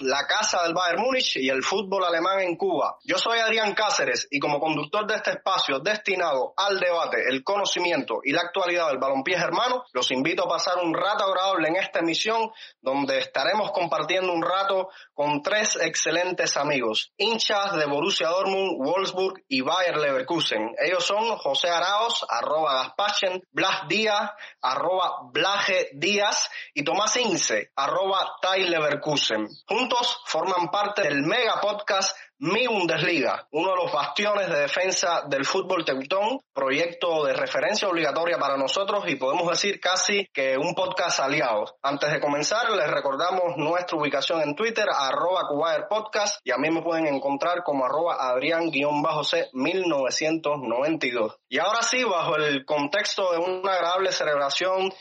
[0.00, 2.98] la casa del Bayern Múnich y el fútbol alemán en Cuba.
[3.04, 8.20] Yo soy Adrián Cáceres y como conductor de este espacio destinado al debate, el conocimiento
[8.24, 12.00] y la actualidad del balompié germano, los invito a pasar un rato agradable en esta
[12.00, 19.44] emisión donde estaremos compartiendo un rato con tres excelentes amigos, hinchas de Borussia Dortmund, Wolfsburg
[19.48, 20.74] y Bayer Leverkusen.
[20.78, 28.36] Ellos son José Araos, arroba Gaspachen, Blas Díaz, arroba Blaje Díaz y Tomás Ince, arroba
[28.56, 29.48] Leverkusen.
[29.88, 35.44] Juntos forman parte del mega podcast mi Bundesliga, uno de los bastiones de defensa del
[35.44, 41.18] fútbol teutón, proyecto de referencia obligatoria para nosotros y podemos decir casi que un podcast
[41.18, 41.78] aliado.
[41.82, 45.48] Antes de comenzar, les recordamos nuestra ubicación en Twitter, arroba
[45.88, 51.40] Podcast, y a mí me pueden encontrar como arroba Adrián-C 1992.
[51.50, 54.92] Y ahora sí, bajo el contexto de una agradable celebración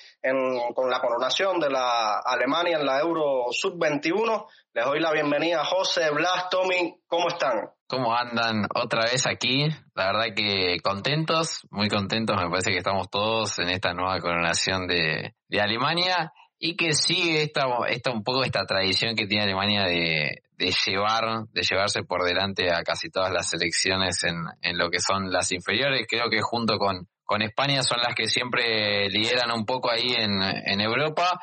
[0.73, 5.65] con la coronación de la Alemania en la Euro Sub-21, les doy la bienvenida a
[5.65, 7.69] José, Blas, Tommy, ¿cómo están?
[7.87, 9.67] ¿Cómo andan otra vez aquí?
[9.93, 14.87] La verdad que contentos, muy contentos, me parece que estamos todos en esta nueva coronación
[14.87, 20.43] de, Alemania y que sigue esta, esta, un poco esta tradición que tiene Alemania de,
[20.58, 24.99] de llevar, de llevarse por delante a casi todas las selecciones en, en lo que
[24.99, 26.05] son las inferiores.
[26.09, 30.41] Creo que junto con, con España son las que siempre lideran un poco ahí en,
[30.41, 31.39] en Europa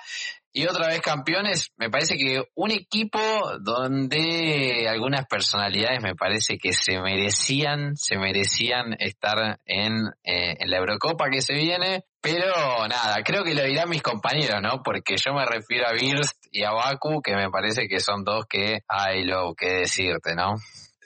[0.56, 3.18] y otra vez campeones, me parece que un equipo
[3.60, 10.76] donde algunas personalidades me parece que se merecían, se merecían estar en, eh, en la
[10.76, 14.82] Eurocopa que se viene, pero nada, creo que lo dirán mis compañeros, ¿no?
[14.82, 18.46] Porque yo me refiero a Birst y a Baku, que me parece que son dos
[18.48, 20.54] que hay lo que decirte, ¿no?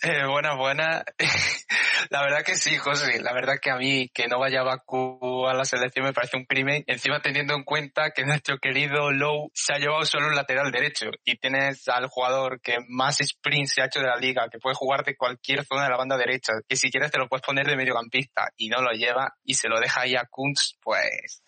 [0.00, 1.04] Eh, buena, buena.
[2.10, 3.20] la verdad que sí, José.
[3.20, 6.44] La verdad que a mí que no vaya Baku a la selección me parece un
[6.44, 6.84] crimen.
[6.86, 11.06] Encima teniendo en cuenta que nuestro querido Low se ha llevado solo un lateral derecho
[11.24, 14.76] y tienes al jugador que más sprint se ha hecho de la liga, que puede
[14.76, 17.66] jugar de cualquier zona de la banda derecha, que si quieres te lo puedes poner
[17.66, 21.42] de mediocampista y no lo lleva y se lo deja ahí a Kunz, pues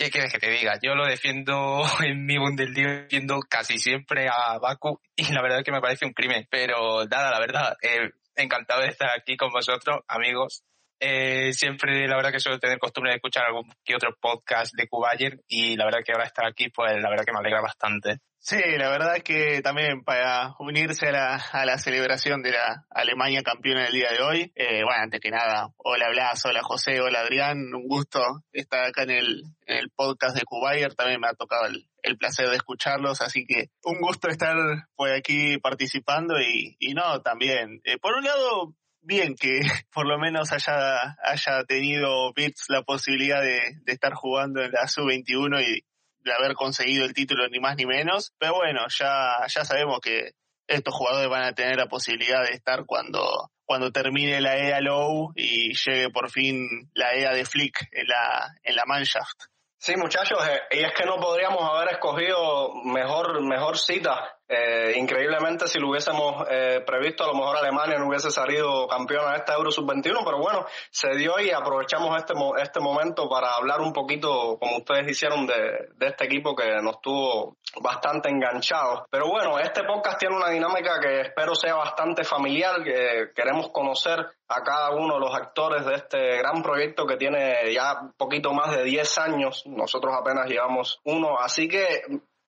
[0.00, 0.78] ¿Qué quieres que te diga?
[0.82, 5.64] Yo lo defiendo en mi Bundesliga, defiendo casi siempre a Baku y la verdad es
[5.64, 6.48] que me parece un crimen.
[6.50, 10.64] Pero nada, la verdad, eh, encantado de estar aquí con vosotros, amigos.
[10.98, 14.88] Eh, siempre la verdad que suelo tener costumbre de escuchar algún que otro podcast de
[14.88, 18.20] Kubayer y la verdad que ahora estar aquí, pues la verdad que me alegra bastante.
[18.42, 22.86] Sí, la verdad es que también para unirse a la, a la celebración de la
[22.88, 27.02] Alemania campeona del día de hoy, eh, bueno, antes que nada, hola Blas, hola José,
[27.02, 31.28] hola Adrián, un gusto estar acá en el, en el podcast de Kubayer, también me
[31.28, 34.56] ha tocado el, el, placer de escucharlos, así que un gusto estar
[34.96, 39.60] por aquí participando y, y no, también, eh, por un lado, bien que
[39.92, 44.88] por lo menos haya, haya tenido Bits la posibilidad de, de estar jugando en la
[44.88, 45.89] sub-21 y,
[46.22, 48.32] de haber conseguido el título ni más ni menos.
[48.38, 50.32] Pero bueno, ya, ya sabemos que
[50.66, 55.32] estos jugadores van a tener la posibilidad de estar cuando, cuando termine la EA Low
[55.34, 59.44] y llegue por fin la EA de Flick en la, en la Mannschaft.
[59.78, 65.68] Sí, muchachos, eh, y es que no podríamos haber escogido mejor, mejor cita eh, increíblemente,
[65.68, 69.54] si lo hubiésemos eh, previsto, a lo mejor Alemania no hubiese salido campeona de esta
[69.54, 74.58] Euro Sub-21, pero bueno, se dio y aprovechamos este, este momento para hablar un poquito,
[74.58, 79.04] como ustedes hicieron, de, de este equipo que nos tuvo bastante enganchados.
[79.08, 84.26] Pero bueno, este podcast tiene una dinámica que espero sea bastante familiar, que queremos conocer
[84.48, 88.52] a cada uno de los actores de este gran proyecto que tiene ya un poquito
[88.52, 92.02] más de 10 años, nosotros apenas llevamos uno, así que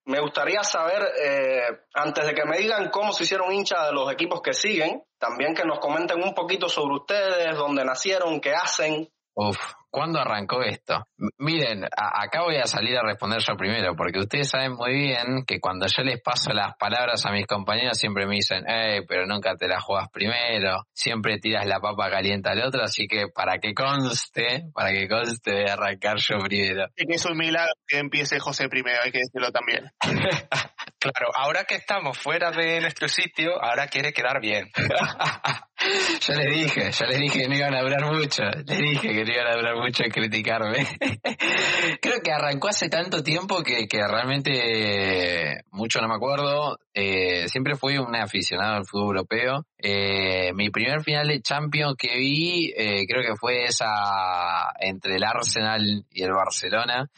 [0.04, 1.62] me gustaría saber, eh,
[1.94, 5.54] antes de que me digan cómo se hicieron hinchas de los equipos que siguen, también
[5.54, 9.08] que nos comenten un poquito sobre ustedes, dónde nacieron, qué hacen.
[9.34, 9.58] Uf,
[9.92, 11.06] ¿Cuándo arrancó esto?
[11.36, 15.60] miren, acá voy a salir a responder yo primero, porque ustedes saben muy bien que
[15.60, 19.54] cuando yo les paso las palabras a mis compañeros siempre me dicen, eh, pero nunca
[19.54, 23.74] te la juegas primero, siempre tiras la papa caliente al otro, así que para que
[23.74, 26.86] conste, para que conste voy a arrancar yo primero.
[26.96, 29.90] Es un milagro que empiece José primero, hay que decirlo también.
[30.98, 34.70] claro, ahora que estamos fuera de nuestro sitio, ahora quiere quedar bien.
[36.20, 39.24] ya les dije, ya les dije que no iban a hablar mucho, les dije que
[39.24, 40.86] no iban a hablar mucho en criticarme.
[42.00, 46.78] Creo que arrancó hace tanto tiempo que, que realmente mucho no me acuerdo.
[46.94, 49.66] Eh, siempre fui un aficionado al fútbol europeo.
[49.78, 55.24] Eh, mi primer final de Champions que vi, eh, creo que fue esa entre el
[55.24, 57.08] Arsenal y el Barcelona.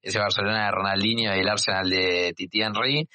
[0.00, 3.08] Ese Barcelona de Ronaldinho y el Arsenal de Titi Henry.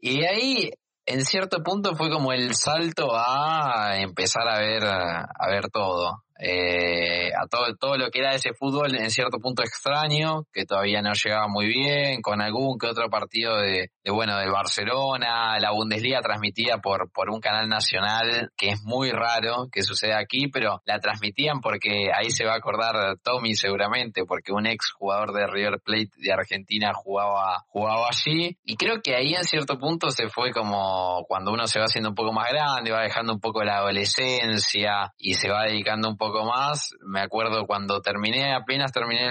[0.00, 0.70] Y ahí
[1.06, 7.30] en cierto punto fue como el salto a empezar a ver a ver todo eh,
[7.40, 11.12] a todo, todo lo que era ese fútbol en cierto punto extraño, que todavía no
[11.12, 16.78] llegaba muy bien, con algún que otro partido de, bueno, del Barcelona, la Bundesliga transmitida
[16.78, 21.60] por, por un canal nacional, que es muy raro que suceda aquí, pero la transmitían
[21.60, 26.10] porque ahí se va a acordar Tommy seguramente, porque un ex jugador de River Plate
[26.16, 31.24] de Argentina jugaba, jugaba allí, y creo que ahí en cierto punto se fue como
[31.28, 35.12] cuando uno se va haciendo un poco más grande, va dejando un poco la adolescencia
[35.18, 36.94] y se va dedicando un poco más.
[37.06, 39.28] Me acuerdo cuando terminé, apenas terminé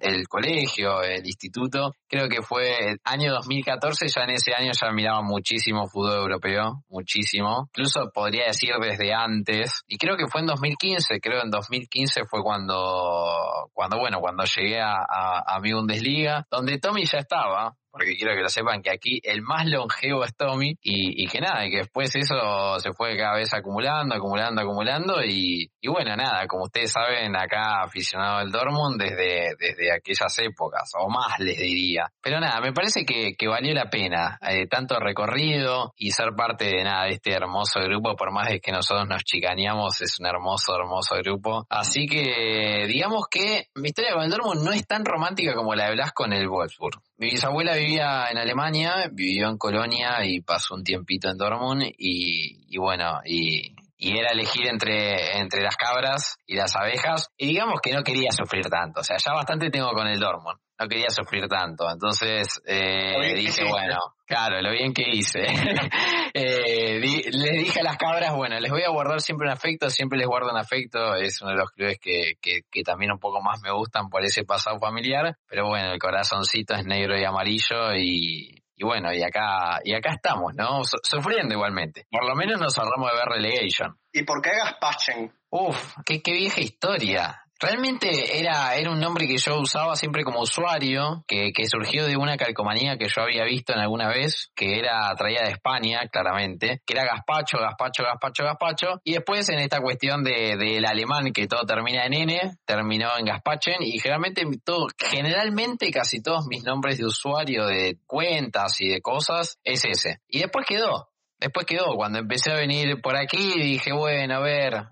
[0.00, 4.90] el, colegio, el instituto, creo que fue el año 2014, ya en ese año ya
[4.92, 7.68] miraba muchísimo fútbol europeo, muchísimo.
[7.74, 9.82] Incluso podría decir desde antes.
[9.86, 14.80] Y creo que fue en 2015, creo en 2015 fue cuando, cuando bueno, cuando llegué
[14.80, 18.90] a, a, a mi Bundesliga, donde Tommy ya estaba, porque quiero que lo sepan que
[18.90, 22.92] aquí el más longevo es Tommy y, y que nada, y que después eso se
[22.92, 28.38] fue cada vez acumulando, acumulando, acumulando y, y bueno, nada, como ustedes saben, acá aficionado
[28.38, 32.10] del Dortmund desde, desde aquellas épocas, o más les diría.
[32.22, 36.66] Pero nada, me parece que, que valió la pena, eh, tanto recorrido y ser parte
[36.66, 40.26] de nada, de este hermoso grupo, por más de que nosotros nos chicaneamos, es un
[40.26, 41.66] hermoso, hermoso grupo.
[41.68, 45.86] Así que digamos que mi historia con el Dortmund no es tan romántica como la
[45.86, 47.00] de Blas con el Wolfsburg.
[47.20, 52.78] Mi bisabuela vivía en Alemania, vivió en Colonia y pasó un tiempito en Dortmund y,
[52.78, 57.28] bueno, y, y era elegir entre, entre las cabras y las abejas.
[57.36, 60.58] Y digamos que no quería sufrir tanto, o sea, ya bastante tengo con el Dortmund,
[60.80, 65.40] no quería sufrir tanto, entonces eh, dije, bueno, claro, lo bien que hice.
[66.34, 69.90] eh, di, les dije a las cabras, bueno, les voy a guardar siempre un afecto,
[69.90, 73.18] siempre les guardo un afecto, es uno de los clubes que, que, que también un
[73.18, 77.24] poco más me gustan por ese pasado familiar, pero bueno, el corazoncito es negro y
[77.24, 80.80] amarillo y, y bueno, y acá, y acá estamos, ¿no?
[81.02, 82.06] Sufriendo igualmente.
[82.10, 83.98] Por lo menos nos ahorramos de ver relegation.
[84.10, 85.30] ¿Y por qué Gaspachen?
[85.50, 87.42] Uf, qué, qué vieja historia.
[87.60, 92.16] Realmente era, era un nombre que yo usaba siempre como usuario, que, que surgió de
[92.16, 96.80] una calcomanía que yo había visto en alguna vez, que era traída de España, claramente,
[96.86, 101.46] que era gazpacho, gazpacho, gazpacho, gazpacho, y después en esta cuestión de, del alemán, que
[101.46, 106.96] todo termina en N, terminó en gazpachen, y generalmente, todo, generalmente casi todos mis nombres
[106.96, 110.20] de usuario, de cuentas y de cosas, es ese.
[110.28, 114.84] Y después quedó, después quedó, cuando empecé a venir por aquí, dije, bueno, a ver,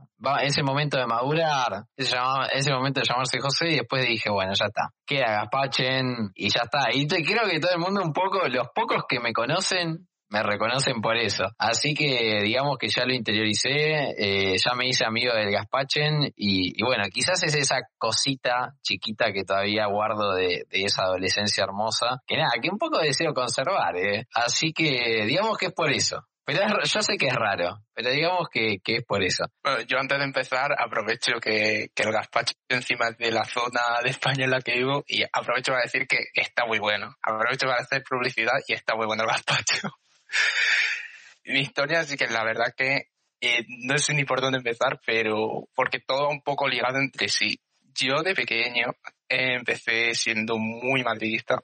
[0.43, 4.91] ese momento de madurar, ese, momento de llamarse José y después dije, bueno, ya está,
[5.07, 6.89] queda Gaspachen y ya está.
[6.93, 10.43] Y te, creo que todo el mundo un poco, los pocos que me conocen, me
[10.43, 11.45] reconocen por eso.
[11.59, 16.79] Así que digamos que ya lo interioricé, eh, ya me hice amigo del Gaspachen y,
[16.79, 22.23] y, bueno, quizás es esa cosita chiquita que todavía guardo de, de, esa adolescencia hermosa,
[22.27, 24.27] que nada, que un poco deseo conservar, ¿eh?
[24.35, 26.27] Así que digamos que es por eso.
[26.49, 29.45] Pero es, yo sé que es raro, pero digamos que, que es por eso.
[29.63, 34.09] Bueno, yo antes de empezar aprovecho que, que el gazpacho encima de la zona de
[34.09, 37.15] España en la que vivo y aprovecho para decir que está muy bueno.
[37.21, 39.91] Aprovecho para hacer publicidad y está muy bueno el gazpacho.
[41.45, 43.11] Mi historia sí que la verdad que
[43.43, 47.29] eh, no sé ni por dónde empezar, pero porque todo va un poco ligado entre
[47.29, 47.61] sí.
[47.95, 48.87] Yo de pequeño
[49.29, 51.63] eh, empecé siendo muy madridista.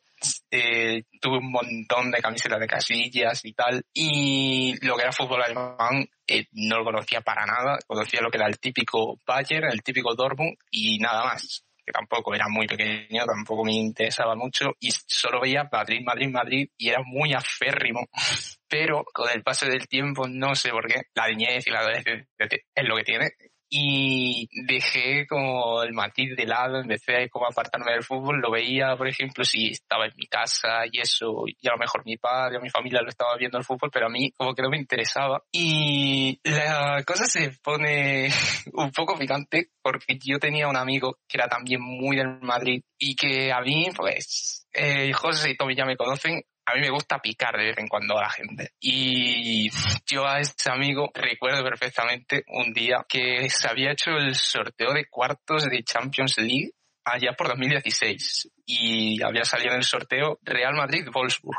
[0.51, 3.85] Eh, tuve un montón de camisetas de casillas y tal.
[3.93, 7.79] Y lo que era fútbol alemán eh, no lo conocía para nada.
[7.87, 11.65] Conocía lo que era el típico Bayern, el típico Dortmund y nada más.
[11.87, 14.73] Que tampoco era muy pequeño, tampoco me interesaba mucho.
[14.81, 18.07] Y solo veía Madrid, Madrid, Madrid y era muy aférrimo.
[18.69, 22.27] Pero con el paso del tiempo, no sé por qué, la niñez y la adolescencia
[22.39, 23.31] es lo que tiene
[23.69, 28.97] y dejé como el matiz de lado, empecé a como apartarme del fútbol, lo veía,
[28.97, 32.59] por ejemplo, si estaba en mi casa y eso, y a lo mejor mi padre
[32.59, 34.79] o mi familia lo estaba viendo el fútbol, pero a mí como que no me
[34.79, 35.43] interesaba.
[35.53, 38.29] Y la cosa se pone
[38.73, 43.15] un poco picante porque yo tenía un amigo que era también muy del Madrid y
[43.17, 47.21] que a mí, pues, eh, José y Tommy ya me conocen, a mí me gusta
[47.21, 48.73] picar de vez en cuando a la gente.
[48.81, 49.69] Y
[50.07, 55.07] yo a ese amigo recuerdo perfectamente un día que se había hecho el sorteo de
[55.07, 56.73] cuartos de Champions League
[57.05, 61.59] allá por 2016 y había salido en el sorteo Real Madrid-Wolfsburg.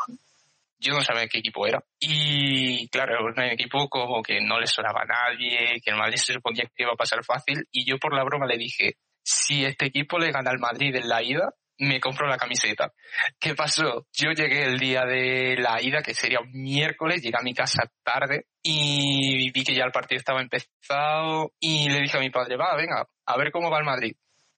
[0.80, 1.84] Yo no sabía qué equipo era.
[2.00, 6.18] Y claro, era un equipo como que no le sonaba a nadie, que el Madrid
[6.18, 7.68] se suponía que iba a pasar fácil.
[7.72, 11.08] Y yo por la broma le dije, si este equipo le gana al Madrid en
[11.08, 12.94] la ida, me compro la camiseta.
[13.40, 14.08] ¿Qué pasó?
[14.14, 17.84] Yo llegué el día de la ida, que sería un miércoles, llegué a mi casa
[18.04, 22.58] tarde y vi que ya el partido estaba empezado y le dije a mi padre,
[22.58, 24.16] va, venga, a ver cómo va el Madrid.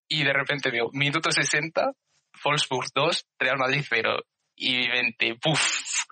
[0.09, 1.91] Y de repente veo, minuto 60,
[2.43, 4.23] Wolfsburg 2, Real Madrid 0.
[4.55, 6.05] Y mi mente, puf,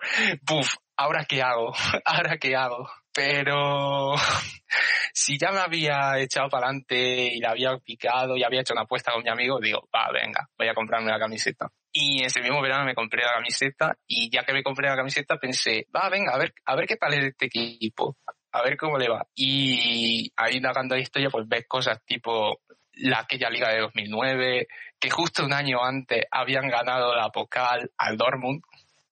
[0.45, 1.74] puf, ¿ahora qué hago?
[2.05, 2.89] ¿Ahora qué hago?
[3.15, 4.13] Pero
[5.13, 8.84] si ya me había echado para adelante y la había picado y había hecho una
[8.84, 11.69] apuesta con mi amigo, digo, va, venga, voy a comprarme la camiseta.
[11.93, 15.38] Y ese mismo verano me compré la camiseta y ya que me compré la camiseta
[15.38, 18.17] pensé, va, venga, a ver, a ver qué tal es este equipo,
[18.51, 19.25] a ver cómo le va.
[19.34, 22.60] Y ahí indagando la historia, pues ves cosas tipo
[22.98, 24.67] la aquella liga de 2009,
[25.00, 28.62] que justo un año antes habían ganado la Pokal al Dortmund,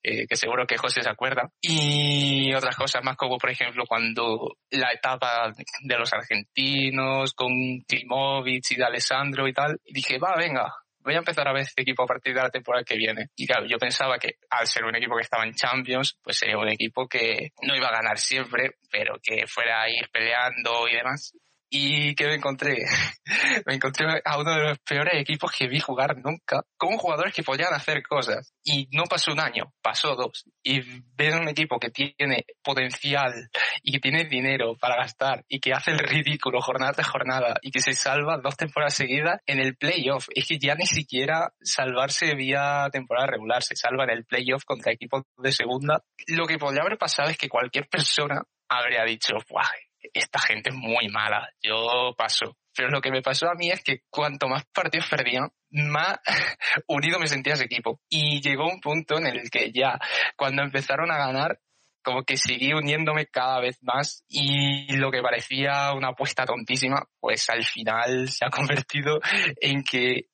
[0.04, 1.50] eh, que seguro que José se acuerda.
[1.62, 5.52] Y otras cosas más como, por ejemplo, cuando la etapa
[5.84, 7.52] de los argentinos con
[7.88, 9.80] Klimovic y de Alessandro y tal.
[9.86, 12.50] Y dije, va, venga, voy a empezar a ver este equipo a partir de la
[12.50, 13.28] temporada que viene.
[13.36, 16.58] Y claro, yo pensaba que al ser un equipo que estaba en Champions, pues sería
[16.58, 20.96] un equipo que no iba a ganar siempre, pero que fuera a ir peleando y
[20.96, 21.34] demás.
[21.76, 22.86] ¿Y qué me encontré?
[23.66, 27.42] me encontré a uno de los peores equipos que vi jugar nunca, con jugadores que
[27.42, 28.54] podían hacer cosas.
[28.64, 30.46] Y no pasó un año, pasó dos.
[30.62, 30.82] Y
[31.16, 33.50] ver un equipo que tiene potencial
[33.82, 37.72] y que tiene dinero para gastar y que hace el ridículo jornada tras jornada y
[37.72, 40.28] que se salva dos temporadas seguidas en el playoff.
[40.36, 44.92] Es que ya ni siquiera salvarse vía temporada regular, se salva en el playoff contra
[44.92, 46.04] equipos de segunda.
[46.28, 49.66] Lo que podría haber pasado es que cualquier persona habría dicho, ¡buah!
[50.14, 52.58] Esta gente es muy mala, yo paso.
[52.76, 56.18] Pero lo que me pasó a mí es que cuanto más partidos perdían, más
[56.88, 58.00] unido me sentía ese equipo.
[58.10, 60.00] Y llegó un punto en el que ya,
[60.36, 61.60] cuando empezaron a ganar,
[62.04, 67.50] como que seguí uniéndome cada vez más y lo que parecía una apuesta tontísima, pues
[67.50, 69.20] al final se ha convertido
[69.62, 70.28] en que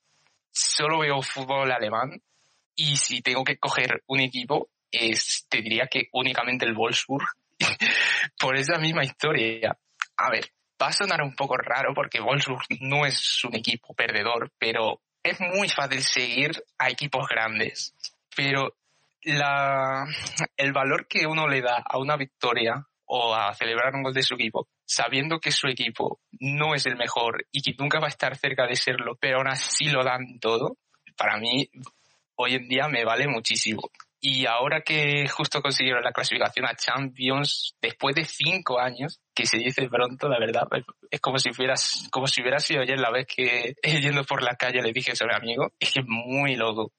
[0.52, 2.22] solo veo fútbol alemán
[2.76, 7.28] y si tengo que coger un equipo, es, te diría que únicamente el Wolfsburg
[8.40, 9.78] por esa misma historia.
[10.18, 10.46] A ver,
[10.82, 15.40] va a sonar un poco raro porque Wolfsburg no es un equipo perdedor, pero es
[15.40, 17.96] muy fácil seguir a equipos grandes.
[18.36, 18.76] Pero
[19.24, 20.06] la,
[20.56, 24.24] el valor que uno le da a una victoria o a celebrar un gol de
[24.24, 28.10] su equipo, sabiendo que su equipo no es el mejor y que nunca va a
[28.10, 30.78] estar cerca de serlo, pero aún así lo dan todo,
[31.18, 31.70] para mí
[32.36, 33.82] hoy en día me vale muchísimo.
[34.22, 39.58] Y ahora que justo consiguieron la clasificación a Champions, después de cinco años, que se
[39.58, 40.68] dice pronto, la verdad,
[41.10, 44.56] es como si fueras, como si hubiera sido ayer la vez que yendo por la
[44.56, 46.92] calle le dije a mi amigo, es que es muy loco.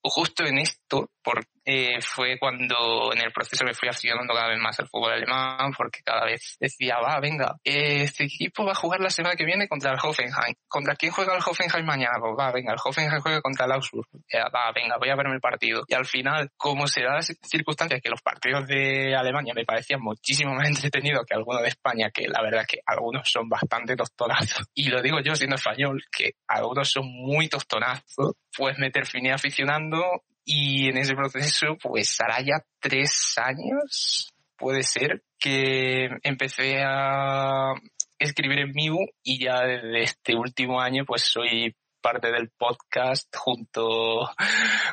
[0.00, 4.58] Justo en esto por, eh, fue cuando en el proceso me fui aficionando cada vez
[4.58, 9.00] más al fútbol alemán, porque cada vez decía, va, venga, este equipo va a jugar
[9.00, 10.54] la semana que viene contra el Hoffenheim.
[10.66, 12.16] ¿Contra quién juega el Hoffenheim mañana?
[12.20, 14.06] Pues va, venga, el Hoffenheim juega contra el Augsburg.
[14.34, 15.82] va, venga, voy a verme el partido.
[15.86, 20.00] Y al final, como se da la circunstancia que los partidos de Alemania me parecían
[20.00, 23.94] muchísimo más entretenidos que algunos de España, que la verdad es que algunos son bastante
[23.94, 24.64] tostonazos.
[24.72, 30.22] Y lo digo yo siendo español, que algunos son muy tostonazos, pues me terminé aficionando
[30.50, 37.74] y en ese proceso, pues hará ya tres años, puede ser, que empecé a
[38.18, 44.30] escribir en Miu y ya desde este último año pues soy parte del podcast junto,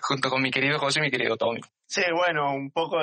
[0.01, 1.61] junto con mi querido José y mi querido Tommy.
[1.85, 2.97] Sí, bueno, un poco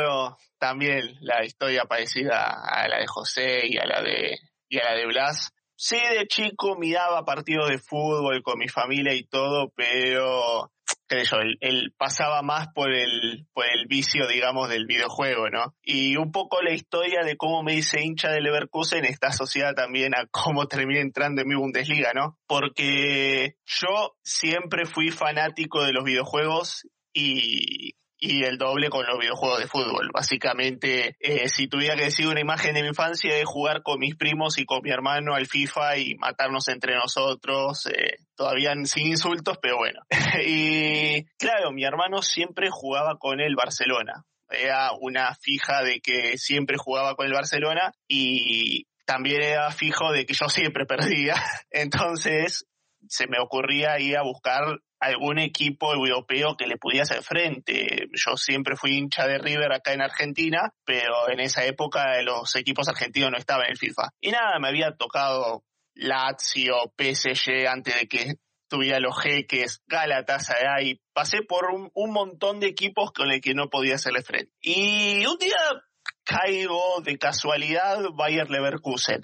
[0.58, 4.36] también la historia parecida a la de José y a la de,
[4.68, 5.54] y a la de Blas.
[5.74, 10.70] Sí, de chico miraba partidos de fútbol con mi familia y todo, pero
[11.12, 15.74] él, pasaba más por el, por el vicio, digamos, del videojuego, ¿no?
[15.82, 20.14] Y un poco la historia de cómo me hice hincha de Leverkusen está asociada también
[20.14, 22.38] a cómo terminé entrando en mi Bundesliga, ¿no?
[22.46, 29.58] Porque yo siempre fui fanático de los videojuegos y y el doble con los videojuegos
[29.58, 30.10] de fútbol.
[30.14, 34.14] Básicamente, eh, si tuviera que decir una imagen de mi infancia, es jugar con mis
[34.14, 39.58] primos y con mi hermano al FIFA y matarnos entre nosotros, eh, todavía sin insultos,
[39.60, 40.02] pero bueno.
[40.46, 44.24] y claro, mi hermano siempre jugaba con el Barcelona.
[44.48, 50.26] Era una fija de que siempre jugaba con el Barcelona y también era fijo de
[50.26, 51.34] que yo siempre perdía.
[51.72, 52.66] Entonces,
[53.12, 58.08] se me ocurría ir a buscar algún equipo europeo que le pudiera hacer frente.
[58.12, 62.88] Yo siempre fui hincha de River acá en Argentina, pero en esa época los equipos
[62.88, 64.08] argentinos no estaban en el FIFA.
[64.18, 65.62] Y nada, me había tocado
[65.94, 68.34] Lazio, PSG, antes de que
[68.66, 73.96] tuviera los jeques, Galatasaray, pasé por un, montón de equipos con los que no podía
[73.96, 74.52] hacerle frente.
[74.62, 75.58] Y un día
[76.24, 79.20] caigo de casualidad Bayer Leverkusen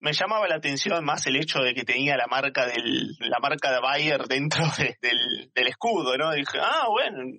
[0.00, 3.72] me llamaba la atención más el hecho de que tenía la marca del, la marca
[3.72, 6.32] de Bayer dentro del, del, escudo, ¿no?
[6.32, 7.38] dije, ah, bueno,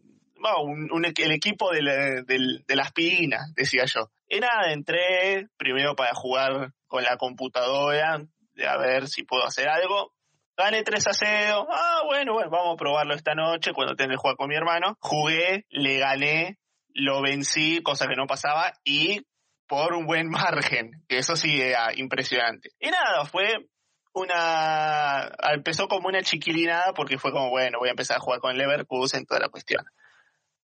[0.61, 4.09] un, el equipo de, la, de las pinas, decía yo.
[4.27, 8.21] Y nada, entré primero para jugar con la computadora,
[8.67, 10.13] a ver si puedo hacer algo.
[10.55, 11.67] Gané 3 a 0.
[11.71, 14.97] Ah, bueno, bueno, vamos a probarlo esta noche cuando tenga que jugar con mi hermano.
[14.99, 16.59] Jugué, le gané,
[16.93, 19.21] lo vencí, cosa que no pasaba, y
[19.69, 22.71] por un buen margen, eso sí era impresionante.
[22.79, 23.69] Y nada, fue
[24.13, 25.31] una...
[25.53, 29.25] empezó como una chiquilinada porque fue como, bueno, voy a empezar a jugar con Leverkusen,
[29.25, 29.85] toda la cuestión.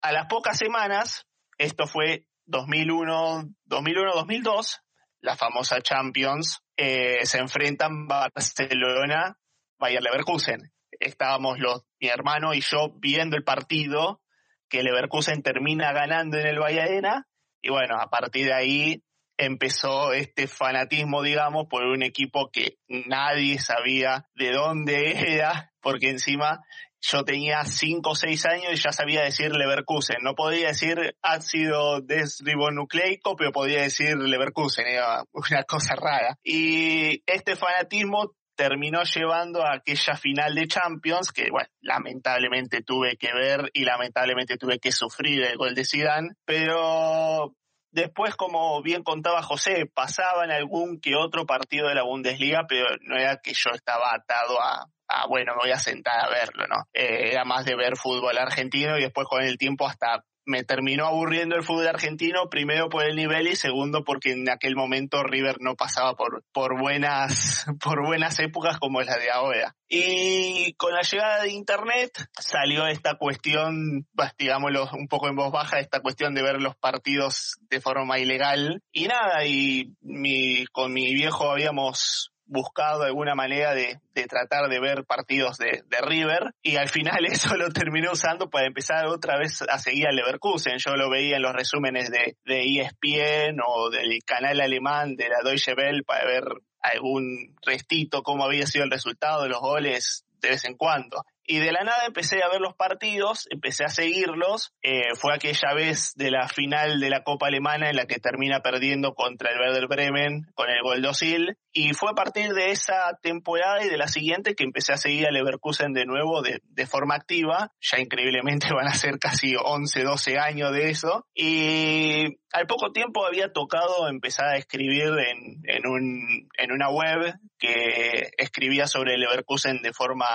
[0.01, 1.25] A las pocas semanas,
[1.58, 4.82] esto fue 2001, 2001-2002,
[5.22, 9.38] la famosa Champions, eh, se enfrentan Barcelona,
[9.80, 10.72] Bayer Leverkusen.
[11.00, 14.22] Estábamos los, mi hermano y yo viendo el partido
[14.70, 17.27] que Leverkusen termina ganando en el Arena
[17.68, 19.04] y bueno, a partir de ahí
[19.38, 26.62] empezó este fanatismo, digamos, por un equipo que nadie sabía de dónde era, porque encima
[27.02, 30.16] yo tenía cinco o seis años y ya sabía decir Leverkusen.
[30.22, 34.88] No podía decir ácido desribonucleico, pero podía decir Leverkusen.
[34.88, 36.38] Era una cosa rara.
[36.44, 43.32] Y este fanatismo terminó llevando a aquella final de Champions que, bueno, lamentablemente tuve que
[43.32, 47.54] ver y lamentablemente tuve que sufrir el gol de Zidane, pero
[47.92, 52.88] después, como bien contaba José, pasaba en algún que otro partido de la Bundesliga, pero
[53.02, 54.88] no era que yo estaba atado a,
[55.30, 56.84] bueno, me voy a sentar a verlo, ¿no?
[56.94, 61.06] Eh, era más de ver fútbol argentino y después con el tiempo hasta me terminó
[61.06, 65.58] aburriendo el fútbol argentino, primero por el nivel y segundo porque en aquel momento River
[65.60, 69.75] no pasaba por, por, buenas, por buenas épocas como la de ahora.
[69.89, 75.51] Y con la llegada de Internet salió esta cuestión, pues, digámoslo un poco en voz
[75.51, 78.82] baja, esta cuestión de ver los partidos de forma ilegal.
[78.92, 85.06] Y nada, y mi, con mi viejo habíamos buscado alguna manera de, tratar de ver
[85.06, 89.77] partidos de, River y al final eso lo terminé usando para empezar otra vez a
[89.79, 90.77] seguir al Leverkusen.
[90.77, 95.40] Yo lo veía en los resúmenes de, de ESPN o del canal alemán de la
[95.44, 96.44] Deutsche Welle para ver
[96.81, 101.24] algún restito, cómo había sido el resultado de los goles de vez en cuando.
[101.50, 104.74] Y de la nada empecé a ver los partidos, empecé a seguirlos.
[104.81, 108.60] Eh, fue aquella vez de la final de la Copa Alemana en la que termina
[108.60, 111.57] perdiendo contra el Werder Bremen con el gol de Osil.
[111.79, 115.27] Y fue a partir de esa temporada y de la siguiente que empecé a seguir
[115.27, 117.72] a Leverkusen de nuevo de, forma activa.
[117.79, 121.27] Ya increíblemente van a ser casi 11, 12 años de eso.
[121.35, 127.35] Y al poco tiempo había tocado empezar a escribir en, en, un, en una web
[127.59, 130.27] que escribía sobre Leverkusen de forma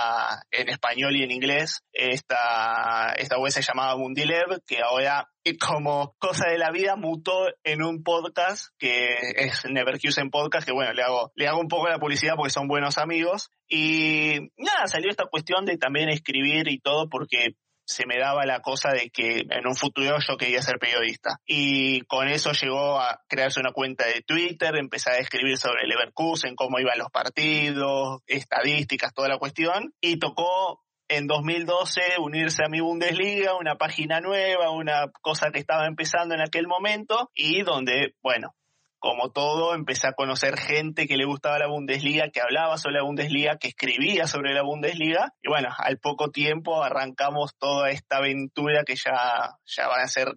[0.49, 1.83] en español y en inglés.
[1.91, 5.27] Esta, esta web se llamaba Mundilev, que ahora
[5.59, 10.93] como cosa de la vida mutó en un podcast que es Neverkusen Podcast, que bueno,
[10.93, 13.49] le hago, le hago un poco la publicidad porque son buenos amigos.
[13.67, 18.61] Y nada, salió esta cuestión de también escribir y todo porque se me daba la
[18.61, 21.39] cosa de que en un futuro yo quería ser periodista.
[21.45, 26.55] Y con eso llegó a crearse una cuenta de Twitter, empezar a escribir sobre Leverkusen,
[26.55, 29.93] cómo iban los partidos, estadísticas, toda la cuestión.
[29.99, 30.82] Y tocó
[31.15, 36.41] en 2012 unirse a mi Bundesliga, una página nueva, una cosa que estaba empezando en
[36.41, 38.55] aquel momento y donde, bueno,
[38.99, 43.03] como todo, empecé a conocer gente que le gustaba la Bundesliga, que hablaba sobre la
[43.03, 45.33] Bundesliga, que escribía sobre la Bundesliga.
[45.41, 50.29] Y bueno, al poco tiempo arrancamos toda esta aventura que ya, ya van a ser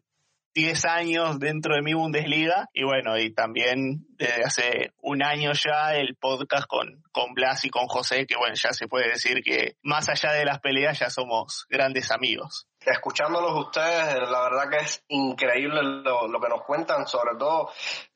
[0.57, 2.71] 10 años dentro de mi Bundesliga.
[2.73, 7.69] Y bueno, y también desde hace un año ya el podcast con, con Blas y
[7.69, 11.11] con José, que bueno, ya se puede decir que más allá de las peleas ya
[11.11, 17.05] somos grandes amigos escuchándolos ustedes, la verdad que es increíble lo, lo, que nos cuentan,
[17.05, 17.73] sobre todo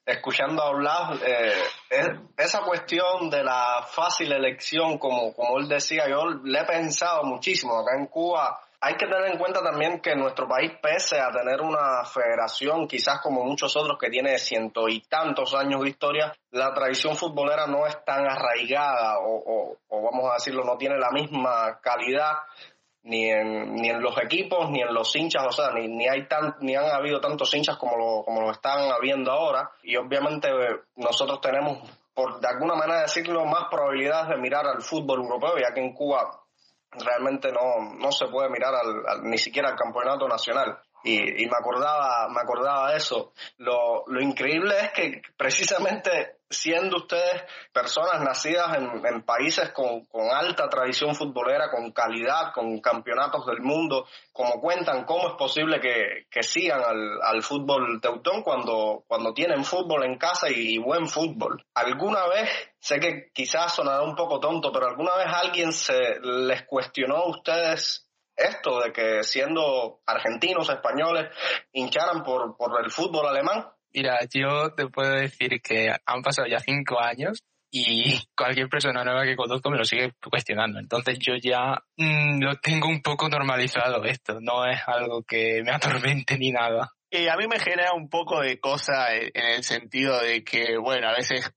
[0.07, 6.61] escuchando hablar, eh, esa cuestión de la fácil elección, como, como él decía, yo le
[6.61, 7.81] he pensado muchísimo.
[7.81, 11.61] Acá en Cuba hay que tener en cuenta también que nuestro país, pese a tener
[11.61, 16.73] una federación, quizás como muchos otros que tiene ciento y tantos años de historia, la
[16.73, 22.38] tradición futbolera no es tan arraigada o, vamos a decirlo, no tiene la misma calidad
[23.03, 26.27] ni en, ni en los equipos, ni en los hinchas, o sea, ni, ni, hay
[26.27, 29.71] tan, ni han habido tantos hinchas como lo, como lo están habiendo ahora.
[29.83, 30.49] Y obviamente
[30.97, 31.79] nosotros tenemos,
[32.12, 35.95] por de alguna manera decirlo, más probabilidades de mirar al fútbol europeo, ya que en
[35.95, 36.39] Cuba
[36.92, 40.79] realmente no, no se puede mirar al, ni siquiera al campeonato nacional.
[41.03, 43.33] Y, y, me acordaba, me acordaba de eso.
[43.59, 51.15] Lo, lo increíble es que precisamente siendo ustedes personas nacidas en, países con, alta tradición
[51.15, 56.83] futbolera, con calidad, con campeonatos del mundo, como cuentan, ¿cómo es posible que, sigan
[57.23, 61.65] al, fútbol teutón cuando, cuando tienen fútbol en casa y, buen fútbol?
[61.75, 66.65] ¿Alguna vez, sé que quizás sonará un poco tonto, pero alguna vez alguien se les
[66.65, 71.31] cuestionó a ustedes esto de que siendo argentinos, españoles,
[71.73, 73.67] hincharan por, por el fútbol alemán?
[73.92, 79.24] Mira, yo te puedo decir que han pasado ya cinco años y cualquier persona nueva
[79.24, 80.79] que conozco me lo sigue cuestionando.
[80.79, 85.70] Entonces yo ya mm, lo tengo un poco normalizado esto, no es algo que me
[85.72, 86.90] atormente ni nada.
[87.12, 91.09] Y a mí me genera un poco de cosa en el sentido de que, bueno,
[91.09, 91.53] a veces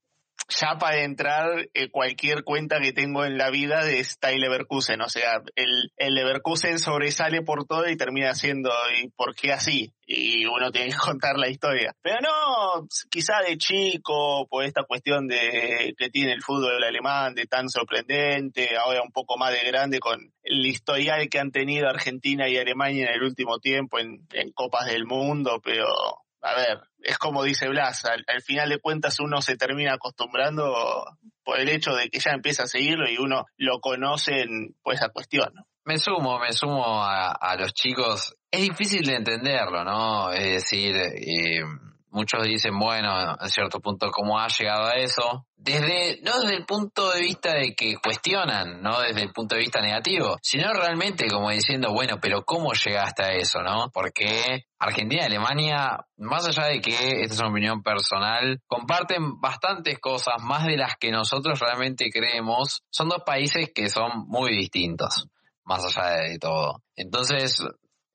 [0.48, 5.00] ya para entrar eh, cualquier cuenta que tengo en la vida de Style Leverkusen.
[5.00, 9.92] O sea, el, el Leverkusen sobresale por todo y termina siendo, ¿y por qué así?
[10.06, 11.94] Y uno tiene que contar la historia.
[12.02, 17.46] Pero no, quizá de chico, por esta cuestión de que tiene el fútbol alemán, de
[17.46, 22.48] tan sorprendente, ahora un poco más de grande con el historial que han tenido Argentina
[22.48, 25.86] y Alemania en el último tiempo en, en Copas del Mundo, pero
[26.44, 31.06] a ver, es como dice Blas, al, final de cuentas uno se termina acostumbrando
[31.42, 34.98] por el hecho de que ya empieza a seguirlo y uno lo conoce en pues,
[34.98, 35.54] esa cuestión.
[35.86, 38.36] Me sumo, me sumo a, los chicos.
[38.50, 40.32] Es difícil de entenderlo, ¿no?
[40.32, 41.62] Es decir, eh,
[42.14, 45.46] muchos dicen, bueno, a cierto punto, ¿cómo ha llegado a eso?
[45.56, 49.62] Desde, no desde el punto de vista de que cuestionan, no desde el punto de
[49.62, 53.90] vista negativo, sino realmente como diciendo, bueno, pero ¿cómo llegaste a eso, no?
[53.92, 59.98] Porque Argentina y Alemania, más allá de que esta es una opinión personal, comparten bastantes
[59.98, 65.26] cosas, más de las que nosotros realmente creemos, son dos países que son muy distintos
[65.64, 66.82] más allá de todo.
[66.94, 67.62] Entonces,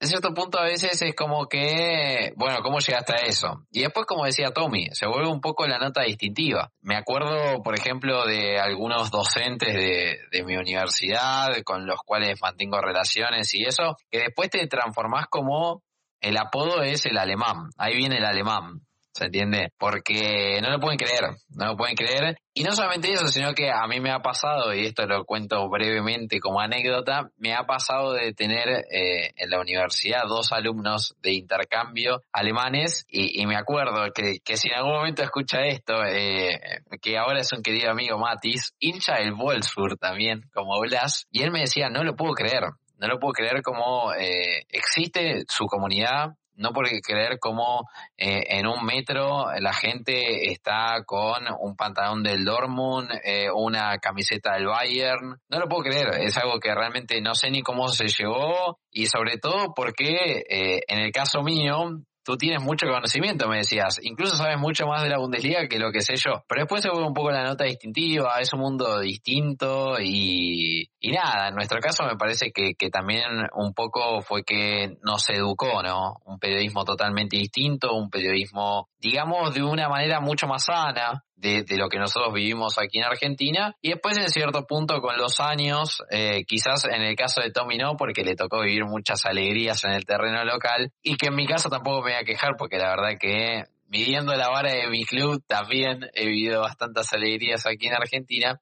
[0.02, 3.66] en cierto punto a veces es como que, bueno, ¿cómo llegaste a eso?
[3.72, 6.72] Y después, como decía Tommy, se vuelve un poco la nota distintiva.
[6.82, 12.80] Me acuerdo, por ejemplo, de algunos docentes de, de mi universidad con los cuales mantengo
[12.80, 15.84] relaciones y eso, que después te transformás como
[16.22, 17.70] el apodo es el alemán.
[17.78, 18.82] Ahí viene el alemán.
[19.20, 19.74] ¿Se entiende?
[19.78, 22.38] Porque no lo pueden creer, no lo pueden creer.
[22.54, 25.68] Y no solamente eso, sino que a mí me ha pasado, y esto lo cuento
[25.68, 31.34] brevemente como anécdota, me ha pasado de tener eh, en la universidad dos alumnos de
[31.34, 37.42] intercambio alemanes y, me acuerdo que, si en algún momento escucha esto, eh, que ahora
[37.42, 41.90] es un querido amigo Matis, hincha del Wolfsburg también, como Blas, y él me decía,
[41.90, 42.64] no lo puedo creer,
[43.00, 48.68] no lo puedo creer como eh, existe su comunidad, no por creer cómo eh, en
[48.68, 55.38] un metro la gente está con un pantalón del Dortmund, eh, una camiseta del Bayern.
[55.50, 59.08] No lo puedo creer, es algo que realmente no sé ni cómo se llegó y
[59.08, 64.00] sobre todo porque eh, en el caso mío, tú tienes mucho conocimiento, me decías.
[64.04, 66.44] Incluso sabes mucho más de la Bundesliga que lo que sé yo.
[66.48, 71.12] Pero después se vuelve un poco la nota distintiva, es un mundo distinto y, y
[71.12, 73.24] nada, en nuestro caso me parece que, que también
[73.56, 76.18] un poco fue que nos educó, ¿no?
[76.26, 81.88] Un periodismo totalmente distinto, un periodismo, digamos, de una manera mucho más sana, de, lo
[81.90, 83.76] que nosotros vivimos aquí en Argentina.
[83.82, 87.78] Y después, en cierto punto, con los años, eh, quizás en el caso de Tommy
[87.78, 90.92] no, porque le tocó vivir muchas alegrías en el terreno local.
[91.02, 94.36] Y que en mi caso tampoco me voy a quejar, porque la verdad que midiendo
[94.36, 98.60] la vara de mi club, también he vivido bastantes alegrías aquí en Argentina.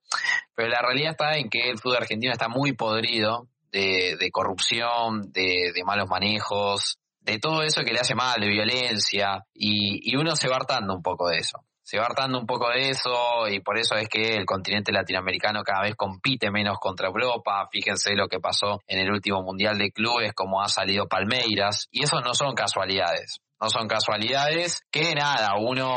[0.55, 5.71] Pero la realidad está en que el fútbol argentino está muy podrido de, corrupción, de,
[5.73, 10.35] de malos manejos, de todo eso que le hace mal, de violencia, y, y uno
[10.35, 13.61] se va hartando un poco de eso se va hartando un poco de eso y
[13.61, 17.65] por eso es que el continente latinoamericano cada vez compite menos contra Europa.
[17.71, 21.87] Fíjense lo que pasó en el último Mundial de Clubes, como ha salido Palmeiras.
[21.89, 23.39] Y eso no son casualidades.
[23.61, 25.89] No son casualidades que nada, uno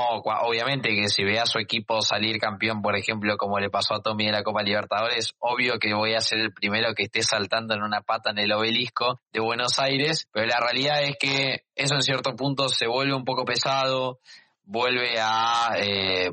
[0.46, 4.00] obviamente que si ve a su equipo salir campeón, por ejemplo, como le pasó a
[4.00, 7.74] Tommy en la Copa Libertadores, obvio que voy a ser el primero que esté saltando
[7.74, 11.96] en una pata en el obelisco de Buenos Aires, pero la realidad es que eso
[11.96, 14.20] en cierto punto se vuelve un poco pesado,
[14.64, 15.74] vuelve a...
[15.76, 16.32] Eh,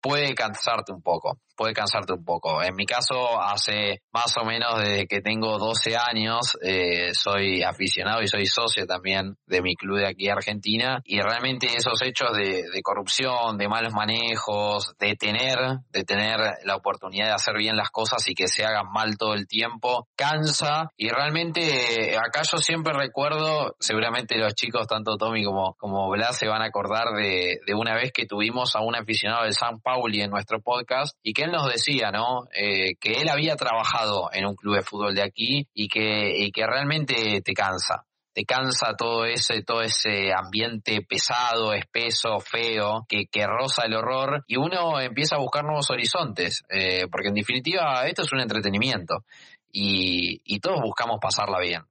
[0.00, 2.62] puede cansarte un poco puede cansarte un poco.
[2.62, 8.22] En mi caso, hace más o menos desde que tengo 12 años, eh, soy aficionado
[8.22, 12.62] y soy socio también de mi club de aquí Argentina y realmente esos hechos de,
[12.82, 15.58] corrupción, de malos manejos, de tener,
[15.90, 19.34] de tener la oportunidad de hacer bien las cosas y que se hagan mal todo
[19.34, 25.44] el tiempo, cansa y realmente eh, acá yo siempre recuerdo, seguramente los chicos, tanto Tommy
[25.44, 28.94] como, como Blas, se van a acordar de, de una vez que tuvimos a un
[28.94, 32.44] aficionado del San Pauli en nuestro podcast y que nos decía, ¿no?
[32.52, 36.66] Eh, que él había trabajado en un club de fútbol de aquí y que, que
[36.66, 38.04] realmente te cansa.
[38.32, 44.44] Te cansa todo ese, todo ese ambiente pesado, espeso, feo, que, que roza el horror
[44.46, 49.24] y uno empieza a buscar nuevos horizontes, eh, porque en definitiva esto es un entretenimiento
[49.70, 51.82] y todos buscamos pasarla bien.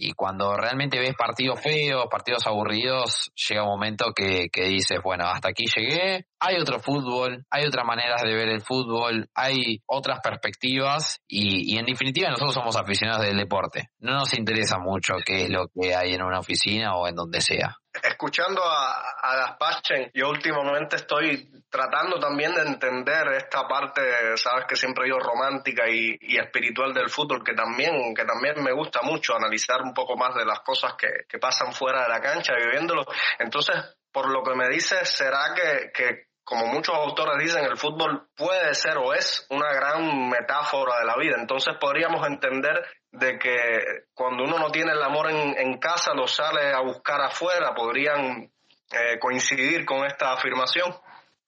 [0.00, 5.24] Y cuando realmente ves partidos feos, partidos aburridos, llega un momento que, que dices, bueno,
[5.26, 10.20] hasta aquí llegué, hay otro fútbol, hay otras maneras de ver el fútbol, hay otras
[10.22, 13.90] perspectivas y, y, en definitiva nosotros somos aficionados del deporte.
[13.98, 17.40] No nos interesa mucho qué es lo que hay en una oficina o en donde
[17.40, 17.76] sea.
[18.02, 24.00] Escuchando a, a Gaspachen, yo últimamente estoy tratando también de entender esta parte,
[24.36, 28.72] sabes que siempre digo romántica y, y, espiritual del fútbol, que también, que también me
[28.72, 32.20] gusta mucho analizar un poco más de las cosas que, que pasan fuera de la
[32.20, 33.04] cancha, viviéndolo.
[33.38, 33.76] Entonces,
[34.10, 38.72] por lo que me dices, ¿será que, que como muchos autores dicen, el fútbol puede
[38.74, 41.36] ser o es una gran metáfora de la vida.
[41.38, 46.26] Entonces podríamos entender de que cuando uno no tiene el amor en, en casa, lo
[46.26, 47.74] sale a buscar afuera.
[47.74, 48.50] ¿Podrían
[48.90, 50.94] eh, coincidir con esta afirmación?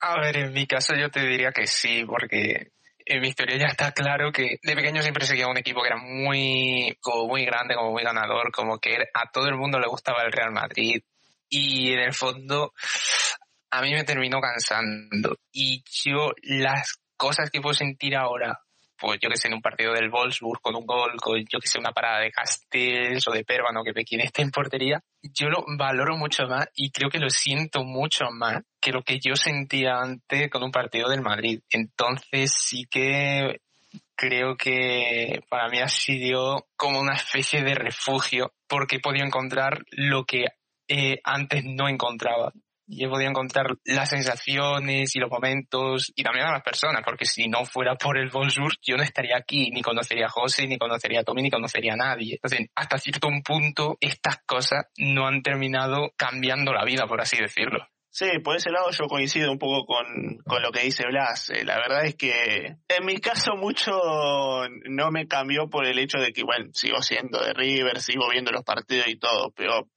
[0.01, 2.73] A ver, en mi caso yo te diría que sí, porque
[3.05, 5.99] en mi historia ya está claro que de pequeño siempre seguía un equipo que era
[5.99, 10.23] muy, como muy grande, como muy ganador, como que a todo el mundo le gustaba
[10.23, 11.03] el Real Madrid.
[11.49, 12.73] Y en el fondo,
[13.71, 15.37] a mí me terminó cansando.
[15.53, 18.61] Y yo las cosas que puedo sentir ahora,
[19.01, 21.67] pues yo que sé, en un partido del Wolfsburg con un gol, con yo que
[21.67, 25.65] sé, una parada de Castells o de Pérbano que Pekín esté en portería, yo lo
[25.79, 29.99] valoro mucho más y creo que lo siento mucho más que lo que yo sentía
[30.01, 31.61] antes con un partido del Madrid.
[31.71, 33.61] Entonces sí que
[34.15, 39.83] creo que para mí ha sido como una especie de refugio porque he podido encontrar
[39.91, 40.45] lo que
[40.89, 42.53] eh, antes no encontraba
[42.91, 47.25] y he podido encontrar las sensaciones y los momentos y también a las personas, porque
[47.25, 50.77] si no fuera por el Bonjour, yo no estaría aquí, ni conocería a José, ni
[50.77, 52.35] conocería a Tommy, ni conocería a nadie.
[52.35, 57.87] Entonces, hasta cierto punto, estas cosas no han terminado cambiando la vida, por así decirlo.
[58.13, 61.51] Sí, por ese lado yo coincido un poco con, con lo que dice Blas.
[61.51, 63.93] Eh, la verdad es que en mi caso mucho
[64.89, 68.51] no me cambió por el hecho de que, bueno, sigo siendo de River, sigo viendo
[68.51, 69.89] los partidos y todo, pero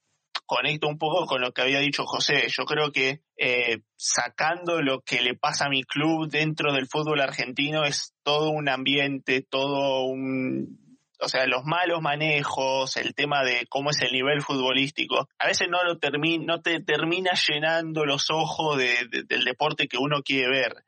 [0.46, 2.46] conecto un poco con lo que había dicho José.
[2.48, 7.20] Yo creo que eh, sacando lo que le pasa a mi club dentro del fútbol
[7.20, 10.82] argentino es todo un ambiente, todo un...
[11.20, 15.68] O sea, los malos manejos, el tema de cómo es el nivel futbolístico, a veces
[15.70, 15.98] no, lo
[16.40, 20.84] no te termina llenando los ojos del deporte que uno quiere ver.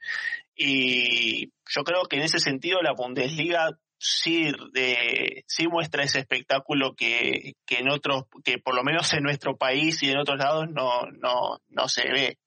[0.55, 6.95] Y yo creo que en ese sentido la Bundesliga sí, de, sí muestra ese espectáculo
[6.95, 10.67] que, que en otros, que por lo menos en nuestro país y en otros lados
[10.71, 12.39] no, no, no se ve.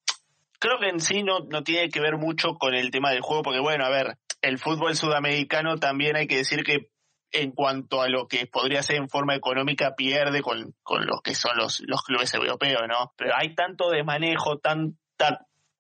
[0.60, 3.44] Creo que en sí no, no tiene que ver mucho con el tema del juego,
[3.44, 6.90] porque bueno, a ver, el fútbol sudamericano también hay que decir que
[7.32, 11.36] en cuanto a lo que podría ser en forma económica pierde con, con lo que
[11.36, 13.14] son los, los clubes europeos, ¿no?
[13.16, 15.38] Pero hay tanto de manejo, tan, tan,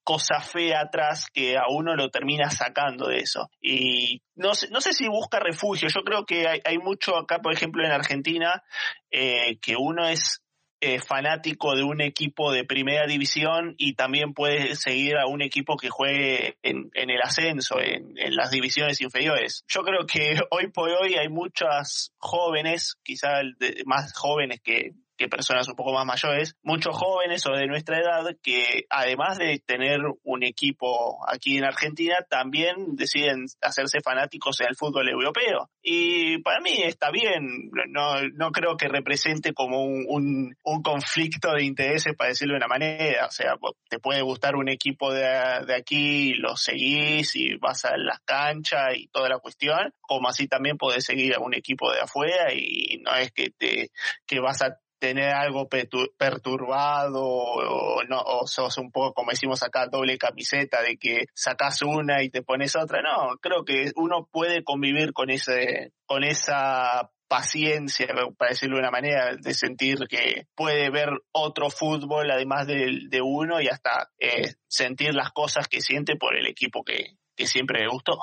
[0.10, 3.52] cosa fea atrás que a uno lo termina sacando de eso.
[3.62, 5.88] Y no sé, no sé si busca refugio.
[5.88, 8.63] Yo creo que hay, hay mucho acá, por ejemplo, en Argentina,
[9.12, 10.41] eh, que uno es
[10.82, 15.78] eh, fanático de un equipo de primera división y también puede seguir a un equipo
[15.78, 19.63] que juegue en, en el ascenso, en, en, las divisiones inferiores.
[19.67, 23.43] Yo creo que hoy por hoy hay muchas jóvenes, quizás
[23.86, 28.24] más jóvenes que que personas un poco más mayores, muchos jóvenes o de nuestra edad
[28.42, 34.78] que además de tener un equipo aquí en Argentina, también deciden hacerse fanáticos en el
[34.78, 35.70] fútbol europeo.
[35.84, 41.66] Y para mí está bien, no, no creo que represente como un, un, conflicto de
[41.66, 43.26] intereses, para decirlo de una manera.
[43.26, 43.56] O sea,
[43.90, 45.22] te puede gustar un equipo de,
[45.68, 50.48] de aquí, lo seguís y vas a las canchas y toda la cuestión, como así
[50.48, 53.92] también puedes seguir a un equipo de afuera y no es que te
[54.26, 59.88] que vas a tener algo perturbado o, no, o sos un poco, como decimos acá,
[59.88, 63.02] doble camiseta de que sacas una y te pones otra.
[63.02, 68.08] No, creo que uno puede convivir con ese, con esa paciencia,
[68.38, 73.62] para decirlo de una manera, de sentir que puede ver otro fútbol además de, uno
[73.62, 77.90] y hasta eh, sentir las cosas que siente por el equipo que, que siempre le
[77.90, 78.18] gustó.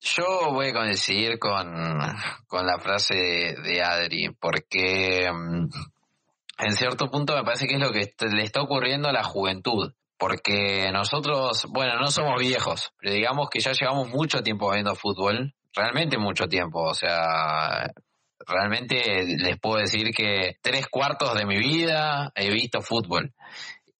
[0.00, 1.72] Yo voy a coincidir con,
[2.46, 5.68] con la frase de, de Adri, porque mm,
[6.58, 9.92] en cierto punto me parece que es lo que le está ocurriendo a la juventud.
[10.18, 15.52] Porque nosotros, bueno, no somos viejos, pero digamos que ya llevamos mucho tiempo viendo fútbol,
[15.74, 16.80] realmente mucho tiempo.
[16.84, 17.90] O sea,
[18.46, 23.34] realmente les puedo decir que tres cuartos de mi vida he visto fútbol.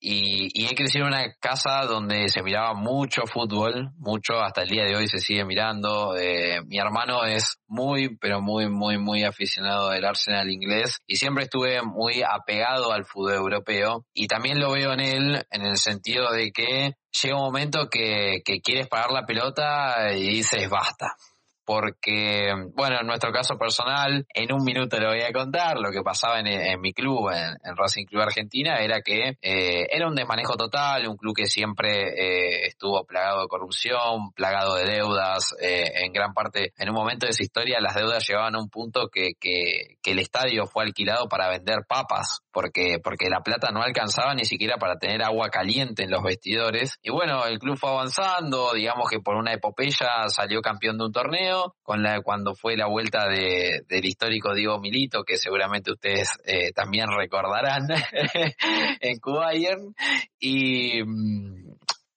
[0.04, 4.68] Y, y, he crecido en una casa donde se miraba mucho fútbol, mucho, hasta el
[4.68, 6.16] día de hoy se sigue mirando.
[6.18, 11.44] Eh, mi hermano es muy, pero muy, muy, muy aficionado del Arsenal inglés y siempre
[11.44, 16.32] estuve muy apegado al fútbol europeo y también lo veo en él en el sentido
[16.32, 21.14] de que llega un momento que, que quieres parar la pelota y dices basta.
[21.64, 26.02] Porque, bueno, en nuestro caso personal, en un minuto le voy a contar, lo que
[26.02, 31.06] pasaba en, mi club, en, Racing Club Argentina, era que eh, era un desmanejo total,
[31.08, 36.34] un club que siempre eh, estuvo plagado de corrupción, plagado de deudas, eh, en gran
[36.34, 39.98] parte, en un momento de esa historia, las deudas llegaban a un punto que, que,
[40.02, 44.44] que el estadio fue alquilado para vender papas, porque, porque la plata no alcanzaba ni
[44.44, 46.98] siquiera para tener agua caliente en los vestidores.
[47.02, 51.12] Y bueno, el club fue avanzando, digamos que por una epopeya salió campeón de un
[51.12, 51.51] torneo,
[51.82, 56.72] con la, cuando fue la vuelta de, del histórico Diego Milito, que seguramente ustedes eh,
[56.72, 57.88] también recordarán
[59.00, 59.94] en Bayern.
[60.38, 61.02] Y,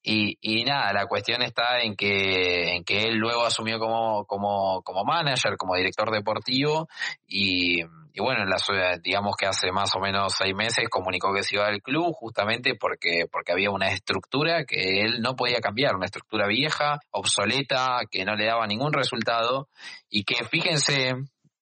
[0.08, 4.84] y, y, nada, la cuestión está en que, en que él luego asumió como, como,
[4.84, 6.88] como manager, como director deportivo
[7.28, 8.58] y, y bueno, en la,
[9.02, 12.76] digamos que hace más o menos seis meses comunicó que se iba del club justamente
[12.76, 18.26] porque, porque había una estructura que él no podía cambiar, una estructura vieja, obsoleta, que
[18.26, 19.70] no le daba ningún resultado
[20.08, 21.15] y que fíjense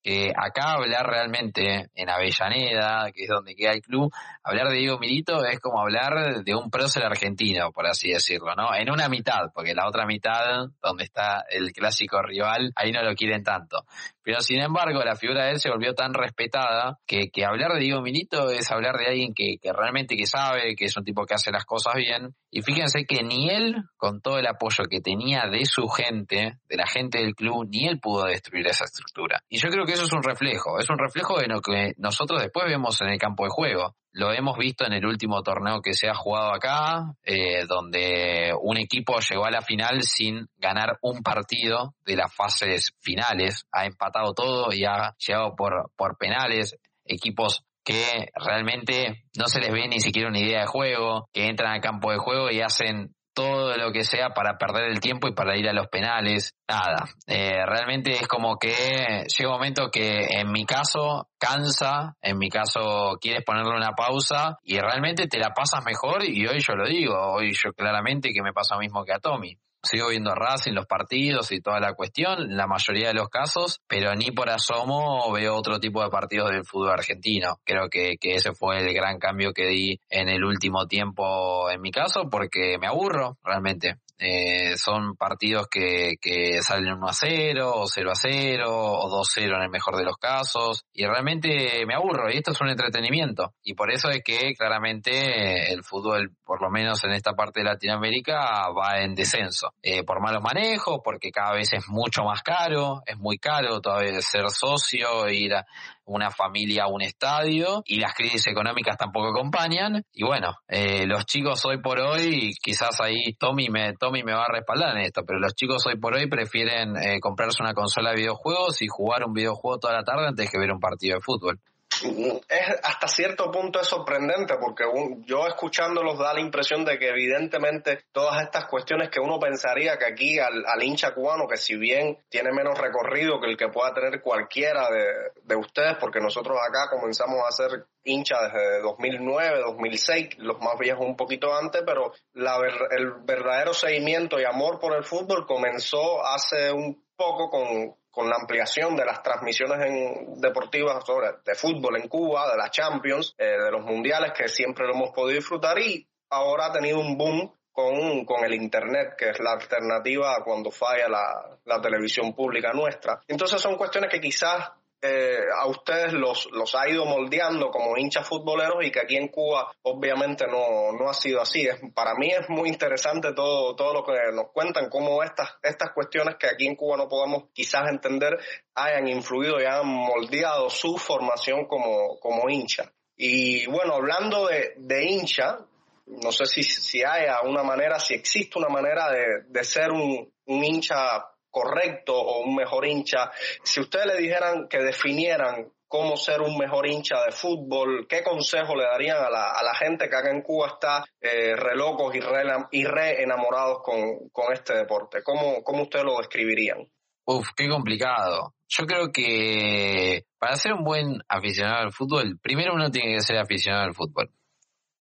[0.04, 4.12] que acá hablar realmente en Avellaneda, que es donde queda el club,
[4.44, 8.76] hablar de Diego Milito es como hablar de un prócer argentino, por así decirlo, ¿no?
[8.76, 13.16] En una mitad, porque la otra mitad, donde está el clásico rival, ahí no lo
[13.16, 13.86] quieren tanto.
[14.24, 17.82] Pero sin embargo, la figura de él se volvió tan respetada que, que hablar de
[17.82, 21.26] Diego Milito es hablar de alguien que, que realmente que sabe, que es un tipo
[21.26, 22.34] que hace las cosas bien.
[22.50, 26.78] Y fíjense que ni él, con todo el apoyo que tenía de su gente, de
[26.78, 29.44] la gente del club, ni él pudo destruir esa estructura.
[29.50, 32.42] Y yo creo que eso es un reflejo, es un reflejo de lo que nosotros
[32.42, 33.96] después vemos en el campo de juego.
[34.14, 38.78] Lo hemos visto en el último torneo que se ha jugado acá, eh, donde un
[38.78, 44.34] equipo llegó a la final sin ganar un partido de las fases finales, ha empatado
[44.34, 50.00] todo y ha llegado por, por penales, equipos que realmente no se les ve ni
[50.00, 53.92] siquiera una idea de juego, que entran al campo de juego y hacen todo lo
[53.92, 56.54] que sea para perder el tiempo y para ir a los penales.
[56.68, 62.38] Nada, eh, realmente es como que llega un momento que en mi caso cansa, en
[62.38, 66.76] mi caso quieres ponerle una pausa y realmente te la pasas mejor y hoy yo
[66.76, 70.32] lo digo, hoy yo claramente que me pasa lo mismo que a Tommy sigo viendo
[70.32, 74.32] a Racing los partidos y toda la cuestión, la mayoría de los casos, pero ni
[74.32, 77.60] por asomo veo otro tipo de partidos del fútbol argentino.
[77.64, 81.82] Creo que, que ese fue el gran cambio que di en el último tiempo en
[81.82, 83.98] mi caso, porque me aburro realmente.
[84.18, 89.28] Eh, son partidos que, que salen 1 a 0, o 0 a 0, o 2
[89.28, 92.62] a 0 en el mejor de los casos, y realmente me aburro, y esto es
[92.62, 93.54] un entretenimiento.
[93.64, 97.66] Y por eso es que claramente el fútbol, por lo menos en esta parte de
[97.66, 99.74] Latinoamérica, va en descenso.
[99.82, 104.22] Eh, por malos manejos, porque cada vez es mucho más caro, es muy caro todavía
[104.22, 105.66] ser socio, ir a,
[106.06, 110.04] una familia un estadio y las crisis económicas tampoco acompañan.
[110.14, 114.46] Y bueno, eh, los chicos hoy por hoy, quizás ahí Tommy me, Tommy me va
[114.46, 118.12] a respaldar en esto, pero los chicos hoy por hoy prefieren eh, comprarse una consola
[118.12, 121.22] de videojuegos y jugar un videojuego toda la tarde antes que ver un partido de
[121.22, 121.60] fútbol
[122.04, 124.84] es hasta cierto punto es sorprendente porque
[125.26, 130.06] yo escuchándolos da la impresión de que evidentemente todas estas cuestiones que uno pensaría que
[130.06, 134.22] aquí al, hincha cubano, que si bien tiene menos recorrido que el que pueda tener
[134.22, 140.78] cualquiera de, ustedes, porque nosotros acá comenzamos a ser hincha desde 2009, 2006, los más
[140.80, 142.58] viejos un poquito antes, pero la,
[142.92, 148.36] el verdadero seguimiento y amor por el fútbol comenzó hace un poco con, con la
[148.36, 153.72] ampliación de las transmisiones deportivas sobre, de fútbol en Cuba, de las Champions, eh, de
[153.72, 158.24] los mundiales que siempre lo hemos podido disfrutar y ahora ha tenido un boom con,
[158.24, 163.20] con el Internet, que es la alternativa cuando falla la, la televisión pública nuestra.
[163.28, 164.70] Entonces son cuestiones que quizás
[165.06, 169.28] eh, a ustedes los, los ha ido moldeando como hinchas futboleros y que aquí en
[169.28, 171.68] Cuba obviamente no, no ha sido así.
[171.68, 175.92] Es, para mí es muy interesante todo, todo lo que nos cuentan, cómo estas, estas
[175.94, 178.40] cuestiones que aquí en Cuba no podamos quizás entender
[178.76, 182.92] hayan influido y hayan moldeado su formación como, como hincha.
[183.18, 185.60] Y bueno, hablando de, de hincha,
[186.06, 190.34] no sé si, si hay una manera, si existe una manera de, de ser un,
[190.46, 193.32] un hincha correcto o un mejor hincha,
[193.64, 198.76] si ustedes le dijeran que definieran cómo ser un mejor hincha de fútbol, ¿qué consejo
[198.76, 202.16] le darían a la, a la gente que acá en Cuba está eh, re locos
[202.16, 205.22] y re, enamorados con, con, este deporte?
[205.22, 206.90] ¿Cómo, ¿Cómo ustedes lo describirían?
[207.26, 208.56] Uf, qué complicado.
[208.68, 213.38] Yo creo que para ser un buen aficionado al fútbol, primero uno tiene que ser
[213.38, 214.32] aficionado al fútbol.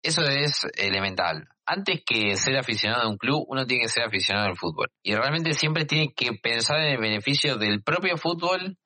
[0.03, 4.47] Eso es elemental antes que ser aficionado a un club, uno tiene que ser aficionado
[4.47, 4.91] al fútbol.
[5.03, 8.77] Y realmente siempre tiene que pensar en el beneficio del propio fútbol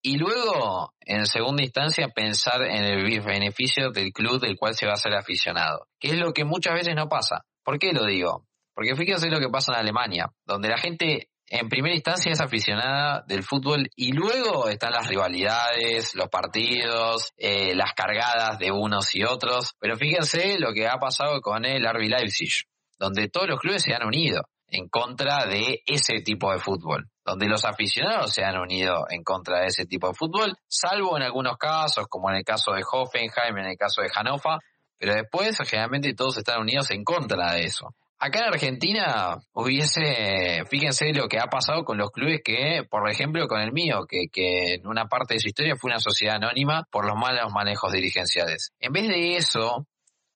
[0.00, 4.92] y luego, en segunda instancia, pensar en el beneficio del club del cual se va
[4.92, 5.88] a ser aficionado.
[5.98, 7.44] Que es lo que muchas veces no pasa.
[7.64, 8.46] ¿Por qué lo digo?
[8.74, 13.24] Porque fíjense lo que pasa en Alemania, donde la gente en primera instancia es aficionada
[13.26, 19.24] del fútbol y luego están las rivalidades, los partidos, eh, las cargadas de unos y
[19.24, 19.74] otros.
[19.80, 22.66] Pero fíjense lo que ha pasado con el RB Leipzig,
[22.98, 27.46] donde todos los clubes se han unido en contra de ese tipo de fútbol, donde
[27.46, 31.56] los aficionados se han unido en contra de ese tipo de fútbol, salvo en algunos
[31.56, 34.58] casos, como en el caso de Hoffenheim, en el caso de Hannover,
[34.98, 37.94] pero después generalmente todos están unidos en contra de eso.
[38.20, 43.46] Acá en Argentina hubiese, fíjense lo que ha pasado con los clubes que, por ejemplo,
[43.46, 47.06] con el mío, que, en una parte de su historia fue una sociedad anónima por
[47.06, 48.72] los malos manejos dirigenciales.
[48.80, 49.86] En vez de eso,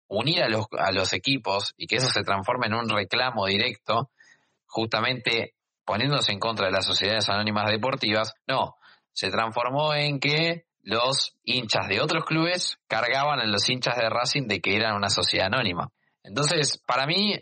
[0.06, 4.10] unir a los, a los equipos y que eso se transforme en un reclamo directo,
[4.66, 5.54] justamente
[5.84, 8.76] poniéndose en contra de las sociedades anónimas deportivas, no,
[9.12, 14.46] se transformó en que los hinchas de otros clubes cargaban a los hinchas de Racing
[14.46, 15.90] de que eran una sociedad anónima.
[16.22, 17.34] Entonces, para mí,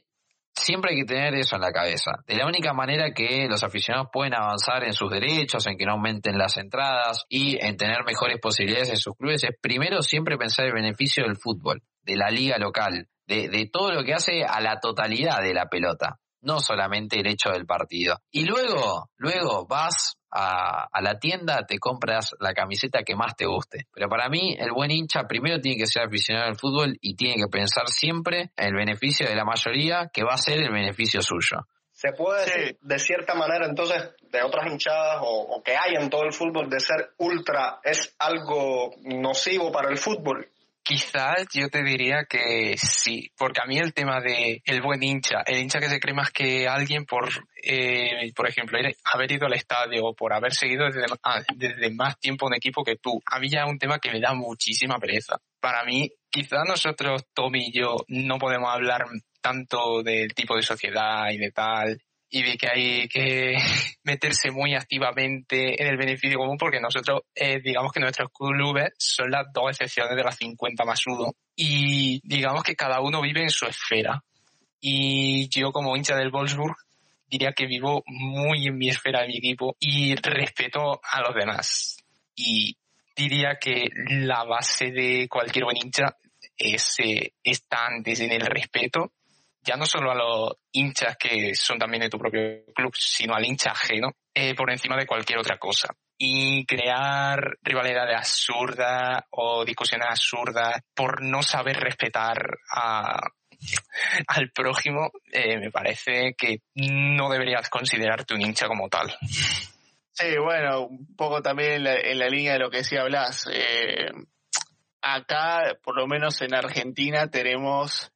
[0.60, 2.12] siempre hay que tener eso en la cabeza.
[2.26, 5.92] De la única manera que los aficionados pueden avanzar en sus derechos, en que no
[5.92, 10.66] aumenten las entradas y en tener mejores posibilidades en sus clubes, es primero siempre pensar
[10.66, 14.60] el beneficio del fútbol, de la liga local, de, de todo lo que hace a
[14.60, 18.18] la totalidad de la pelota no solamente el hecho del partido.
[18.30, 23.86] Y luego, luego vas a, la tienda, te compras la camiseta que más te guste.
[23.92, 27.34] Pero para mí, el buen hincha primero tiene que ser aficionado al fútbol y tiene
[27.36, 31.22] que pensar siempre en el beneficio de la mayoría, que va a ser el beneficio
[31.22, 31.66] suyo.
[31.92, 36.08] Se puede decir, de cierta manera, entonces, de otras hinchadas o, o que hay en
[36.08, 40.48] todo el fútbol, de ser ultra es algo nocivo para el fútbol.
[40.82, 45.42] Quizás yo te diría que sí, porque a mí el tema de el buen hincha,
[45.46, 47.28] el hincha que se cree más que alguien por,
[47.62, 48.78] eh, por ejemplo,
[49.12, 52.82] haber ido al estadio o por haber seguido desde, ah, desde más tiempo un equipo
[52.82, 55.36] que tú, a mí ya es un tema que me da muchísima pereza.
[55.60, 59.04] Para mí, quizás nosotros, Tommy y yo, no podemos hablar
[59.40, 62.00] tanto del tipo de sociedad y de tal,
[62.30, 63.56] y de que hay que
[64.04, 69.30] meterse muy activamente en el beneficio común porque nosotros, eh, digamos que nuestros clubes son
[69.30, 73.50] las dos excepciones de las 50 más uno y digamos que cada uno vive en
[73.50, 74.22] su esfera.
[74.80, 76.76] Y yo como hincha del Wolfsburg
[77.26, 81.98] diría que vivo muy en mi esfera de mi equipo y respeto a los demás.
[82.34, 82.76] Y
[83.14, 86.16] diría que la base de cualquier buen hincha
[86.56, 89.12] es, eh, está antes en el respeto
[89.62, 93.44] ya no solo a los hinchas que son también de tu propio club, sino al
[93.44, 95.94] hincha ajeno, eh, por encima de cualquier otra cosa.
[96.18, 103.20] Y crear rivalidades absurdas o discusiones absurdas por no saber respetar a,
[104.28, 109.14] al prójimo, eh, me parece que no deberías considerarte un hincha como tal.
[110.12, 113.48] Sí, bueno, un poco también en la, línea de lo que decía Blas.
[113.50, 114.10] Eh,
[115.00, 118.12] acá, por lo menos en Argentina, tenemos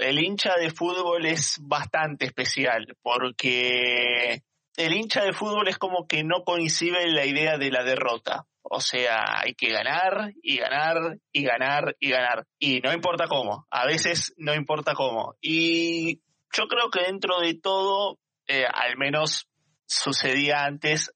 [0.00, 4.42] el hincha de fútbol es bastante especial porque
[4.76, 8.46] el hincha de fútbol es como que no coincide la idea de la derrota.
[8.62, 12.46] O sea, hay que ganar y ganar y ganar y ganar.
[12.58, 13.66] Y no importa cómo.
[13.70, 15.34] A veces no importa cómo.
[15.40, 16.20] Y
[16.52, 19.48] yo creo que dentro de todo, eh, al menos
[19.86, 21.12] sucedía antes,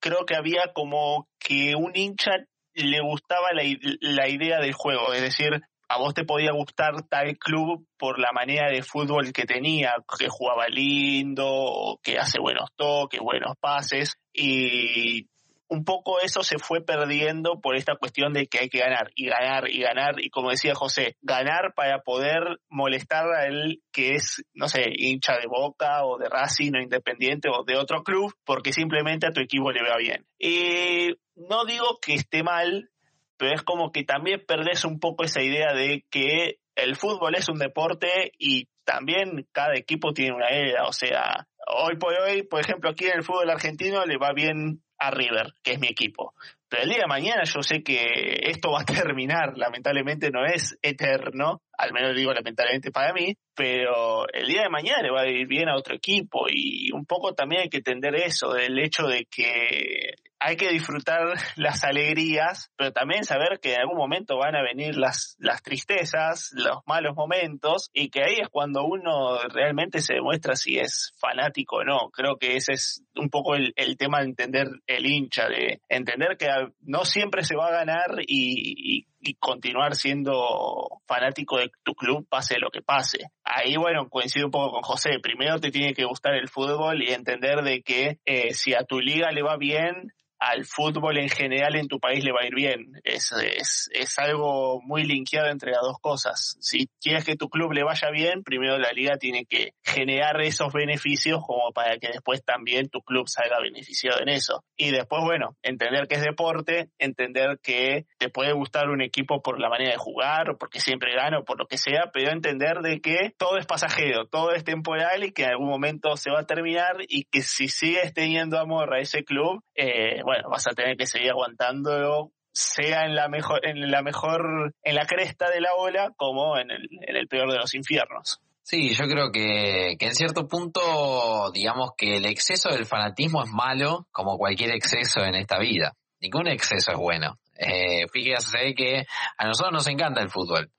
[0.00, 2.30] creo que había como que un hincha
[2.72, 3.62] le gustaba la,
[4.00, 5.12] la idea del juego.
[5.12, 9.46] Es decir, a vos te podía gustar tal club por la manera de fútbol que
[9.46, 15.26] tenía, que jugaba lindo, que hace buenos toques, buenos pases, y
[15.68, 19.26] un poco eso se fue perdiendo por esta cuestión de que hay que ganar y
[19.26, 24.42] ganar y ganar y como decía José, ganar para poder molestar a él que es,
[24.54, 28.72] no sé, hincha de Boca o de Racing o Independiente o de otro club porque
[28.72, 30.26] simplemente a tu equipo le va bien.
[30.38, 32.90] Y no digo que esté mal,
[33.38, 37.48] pero es como que también perdés un poco esa idea de que el fútbol es
[37.48, 42.60] un deporte y también cada equipo tiene una era, o sea, hoy por hoy, por
[42.60, 46.34] ejemplo, aquí en el fútbol argentino le va bien a River, que es mi equipo.
[46.68, 50.76] Pero el día de mañana yo sé que esto va a terminar, lamentablemente no es
[50.82, 55.28] eterno, al menos digo lamentablemente para mí, pero el día de mañana le va a
[55.28, 56.46] ir bien a otro equipo.
[56.50, 61.20] Y un poco también hay que entender eso, del hecho de que hay que disfrutar
[61.56, 66.50] las alegrías, pero también saber que en algún momento van a venir las, las tristezas,
[66.52, 71.76] los malos momentos, y que ahí es cuando uno realmente se demuestra si es fanático
[71.76, 72.10] o no.
[72.10, 76.46] Creo que ese es un poco el, tema de entender el hincha, de entender que
[76.82, 82.58] no siempre se va a ganar y, y continuar siendo fanático de tu club pase
[82.58, 83.30] lo que pase.
[83.44, 85.18] Ahí, bueno, coincido un poco con José.
[85.20, 89.00] Primero te tiene que gustar el fútbol y entender de que eh, si a tu
[89.00, 92.54] liga le va bien, al fútbol en general en tu país le va a ir
[92.54, 92.92] bien.
[93.04, 96.56] Es, es, es algo muy linkeado entre las dos cosas.
[96.60, 100.72] Si quieres que tu club le vaya bien, primero la liga tiene que generar esos
[100.72, 104.64] beneficios como para que después también tu club salga beneficiado en eso.
[104.76, 109.60] Y después, bueno, entender que es deporte, entender que te puede gustar un equipo por
[109.60, 112.78] la manera de jugar, o porque siempre gana, o por lo que sea, pero entender
[112.80, 116.40] de que todo es pasajero, todo es temporal y que en algún momento se va
[116.40, 120.74] a terminar y que si sigues teniendo amor a ese club, eh, bueno, vas a
[120.74, 125.62] tener que seguir aguantándolo sea en la mejor, en la mejor, en la cresta de
[125.62, 128.40] la ola como en el, en el peor de los infiernos.
[128.62, 133.50] Sí, yo creo que, que en cierto punto, digamos que el exceso del fanatismo es
[133.50, 135.94] malo, como cualquier exceso en esta vida.
[136.20, 137.38] Ningún exceso es bueno.
[137.56, 139.06] Eh, fíjese que
[139.38, 140.70] a nosotros nos encanta el fútbol,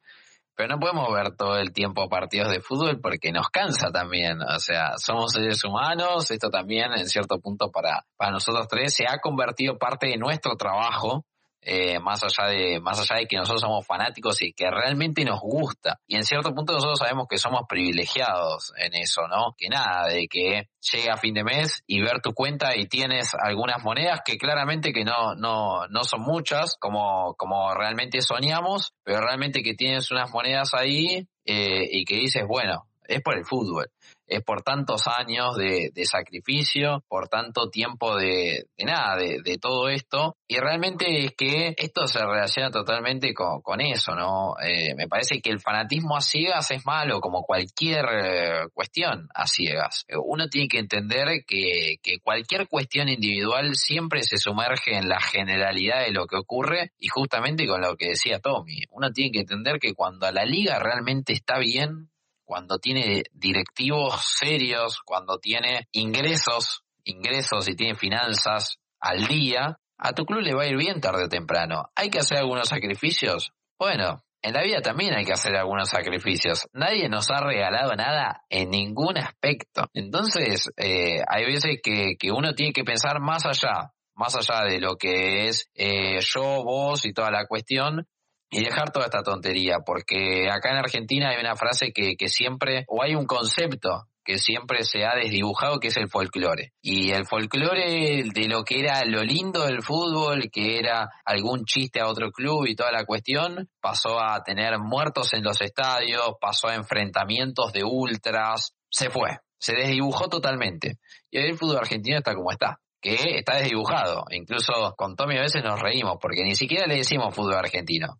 [0.59, 4.41] pero no podemos ver todo el tiempo partidos de fútbol porque nos cansa también.
[4.41, 9.05] O sea, somos seres humanos, esto también en cierto punto para, para nosotros tres se
[9.07, 11.23] ha convertido parte de nuestro trabajo
[11.61, 15.39] eh, más allá de más allá de que nosotros somos fanáticos y que realmente nos
[15.39, 15.99] gusta.
[16.07, 20.27] Y en cierto punto nosotros sabemos que somos privilegiados en eso no que nada de
[20.27, 24.37] que llegue a fin de mes y ver tu cuenta y tienes algunas monedas que
[24.37, 30.11] claramente que no no no son muchas como como realmente soñamos pero realmente que tienes
[30.11, 33.91] unas monedas ahí eh, y que dices bueno es por el fútbol
[34.29, 40.37] es por tantos años de, sacrificio, por tanto tiempo de, nada, de, todo esto.
[40.47, 44.53] Y realmente es que esto se relaciona totalmente con, eso, ¿no?
[44.61, 49.47] Eh, me parece que el fanatismo a ciegas es malo, como cualquier eh, cuestión a
[49.47, 50.05] ciegas.
[50.23, 56.05] Uno tiene que entender que, que cualquier cuestión individual siempre se sumerge en la generalidad
[56.05, 58.83] de lo que ocurre y justamente con lo que decía Tommy.
[58.91, 62.09] Uno tiene que entender que cuando la liga realmente está bien,
[62.49, 70.25] cuando tiene directivos serios, cuando tiene ingresos, ingresos y tiene finanzas al día, a tu
[70.25, 71.91] club le va a ir bien tarde o temprano.
[71.95, 73.51] ¿Hay que hacer algunos sacrificios?
[73.77, 76.67] Bueno, en la vida también hay que hacer algunos sacrificios.
[76.73, 79.83] Nadie nos ha regalado nada en ningún aspecto.
[79.93, 84.95] Entonces, eh, hay veces que, uno tiene que pensar más allá, más allá de lo
[84.95, 88.07] que es eh, yo, vos y toda la cuestión,
[88.49, 92.85] y dejar toda esta tontería, porque acá en Argentina hay una frase que, que siempre,
[92.87, 96.73] o hay un concepto que siempre se ha desdibujado, que es el folclore.
[96.83, 101.99] Y el folclore de lo que era lo lindo del fútbol, que era algún chiste
[101.99, 106.67] a otro club y toda la cuestión, pasó a tener muertos en los estadios, pasó
[106.67, 110.99] a enfrentamientos de ultras, se fue, se desdibujó totalmente.
[111.31, 114.25] Y hoy el fútbol argentino está como está que está desdibujado.
[114.31, 118.19] Incluso con Tommy a veces nos reímos porque ni siquiera le decimos fútbol argentino.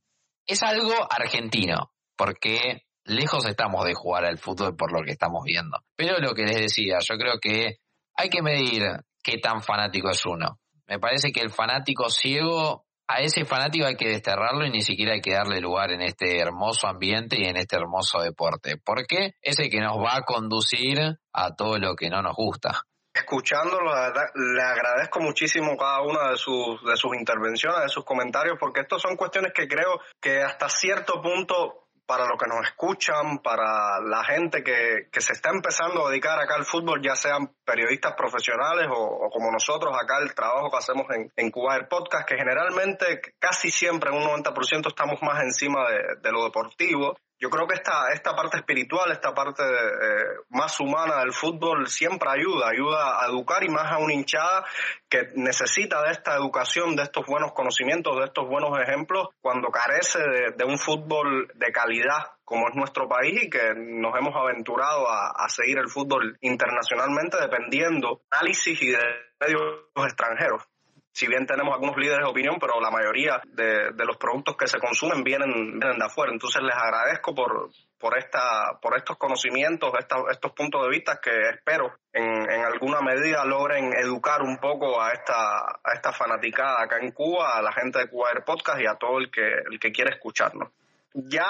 [0.49, 5.77] Es algo argentino, porque lejos estamos de jugar al fútbol por lo que estamos viendo.
[5.95, 7.77] Pero lo que les decía, yo creo que
[8.15, 8.81] hay que medir
[9.21, 10.59] qué tan fanático es uno.
[10.87, 15.13] Me parece que el fanático ciego, a ese fanático hay que desterrarlo y ni siquiera
[15.13, 18.77] hay que darle lugar en este hermoso ambiente y en este hermoso deporte.
[18.83, 22.87] Porque es el que nos va a conducir a todo lo que no nos gusta
[23.19, 23.91] escuchándolo,
[24.35, 29.01] le agradezco muchísimo cada una de sus, de sus intervenciones, de sus comentarios, porque estas
[29.01, 34.23] son cuestiones que creo que hasta cierto punto para los que nos escuchan, para la
[34.23, 38.87] gente que, que se está empezando a dedicar acá al fútbol, ya sean periodistas profesionales
[38.89, 43.21] o, como nosotros acá el trabajo que hacemos en, en Cuba el podcast, que generalmente
[43.37, 47.75] casi siempre, en un 90% estamos más encima de, de lo deportivo yo creo que
[47.75, 53.27] esta, esta parte espiritual, esta parte eh, más humana del fútbol siempre ayuda, ayuda a
[53.27, 54.65] educar y más a una hinchada
[55.07, 60.19] que necesita de esta educación, de estos buenos conocimientos, de estos buenos ejemplos, cuando carece
[60.55, 65.29] de, un fútbol de calidad como es nuestro país y que nos hemos aventurado a,
[65.29, 68.99] a seguir el fútbol internacionalmente dependiendo de análisis y de
[69.39, 69.63] medios
[69.95, 70.63] extranjeros
[71.11, 74.79] si bien tenemos algunos líderes de opinión, pero la mayoría de, los productos que se
[74.79, 76.31] consumen vienen, vienen de afuera.
[76.31, 79.91] Entonces les agradezco por, por, esta, por estos conocimientos,
[80.31, 85.11] estos puntos de vista que espero en, en, alguna medida logren educar un poco a
[85.11, 88.85] esta, a esta fanaticada acá en Cuba, a la gente de Cuba Air Podcast y
[88.85, 90.69] a todo el que, el que quiere escucharnos.
[91.13, 91.47] Ya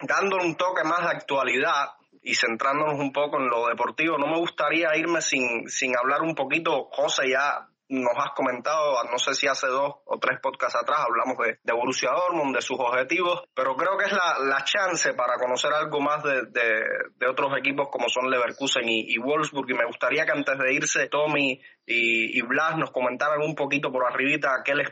[0.00, 1.90] dándole un toque más de actualidad,
[2.26, 6.34] y centrándonos un poco en lo deportivo, no me gustaría irme sin, sin hablar un
[6.34, 11.00] poquito, José ya nos has comentado, no sé si hace dos o tres podcasts atrás,
[11.06, 15.36] hablamos de, Borussia Dortmund, de sus objetivos, pero creo que es la, la chance para
[15.36, 19.70] conocer algo más de, de, otros equipos como son Leverkusen y, Wolfsburg.
[19.70, 24.04] Y me gustaría que antes de irse, Tommy y, Blas nos comentaran un poquito por
[24.06, 24.90] arribita qué les,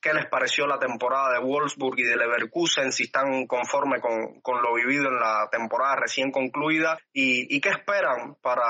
[0.00, 4.62] qué les pareció la temporada de Wolfsburg y de Leverkusen, si están conformes con, con
[4.62, 8.66] lo vivido en la temporada recién concluida y, y qué esperan para,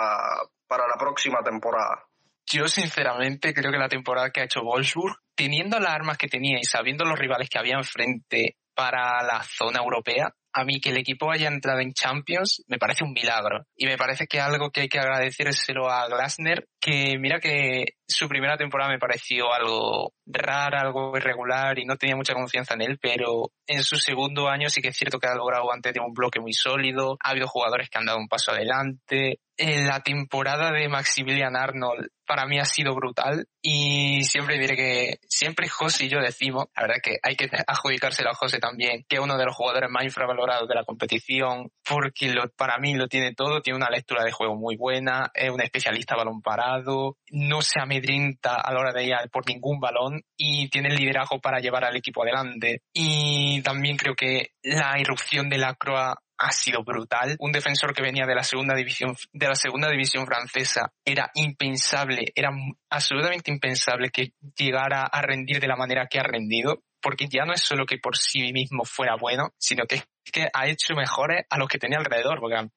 [0.66, 2.05] para la próxima temporada.
[2.47, 6.59] Yo sinceramente creo que la temporada que ha hecho Wolfsburg, teniendo las armas que tenía
[6.61, 10.99] y sabiendo los rivales que había enfrente para la zona europea, a mí que el
[10.99, 13.66] equipo haya entrado en Champions me parece un milagro.
[13.76, 18.28] Y me parece que algo que hay que agradecérselo a Glasner, que mira que su
[18.28, 22.99] primera temporada me pareció algo rara, algo irregular y no tenía mucha confianza en él,
[23.01, 26.12] pero en su segundo año sí que es cierto que ha logrado antes de un
[26.12, 29.39] bloque muy sólido, ha habido jugadores que han dado un paso adelante.
[29.57, 35.18] En la temporada de Maximilian Arnold para mí ha sido brutal y siempre diré que
[35.28, 39.16] siempre José y yo decimos, la verdad que hay que adjudicárselo a José también, que
[39.16, 43.09] es uno de los jugadores más infravalorados de la competición, porque lo, para mí lo
[43.09, 47.62] tiene todo, tiene una lectura de juego muy buena, es un especialista balón parado, no
[47.62, 51.61] se amedrenta a la hora de ir por ningún balón y tiene el liderazgo para
[51.61, 52.83] llevar al equipo adelante.
[52.93, 57.37] Y también creo que la irrupción de la Croa ha sido brutal.
[57.39, 62.33] Un defensor que venía de la segunda división, de la segunda división francesa era impensable,
[62.35, 62.51] era
[62.91, 67.53] absolutamente impensable que llegara a rendir de la manera que ha rendido, porque ya no
[67.53, 70.03] es solo que por sí mismo fuera bueno, sino que,
[70.33, 72.68] que ha hecho mejores a los que tenía alrededor, porque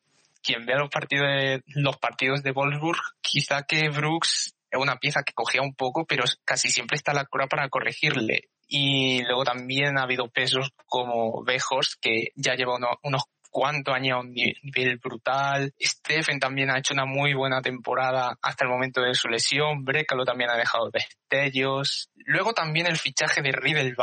[0.47, 5.23] quien vea los partidos de, los partidos de Wolfsburg, quizá que Brooks es una pieza
[5.25, 8.49] que cogía un poco, pero casi siempre está la cura para corregirle.
[8.67, 14.19] Y luego también ha habido pesos como Bejos, que ya lleva unos cuantos años a
[14.19, 15.73] un nivel brutal.
[15.81, 19.83] Stephen también ha hecho una muy buena temporada hasta el momento de su lesión.
[19.83, 22.09] Brecalo también ha dejado destellos.
[22.15, 23.95] Luego también el fichaje de Riddle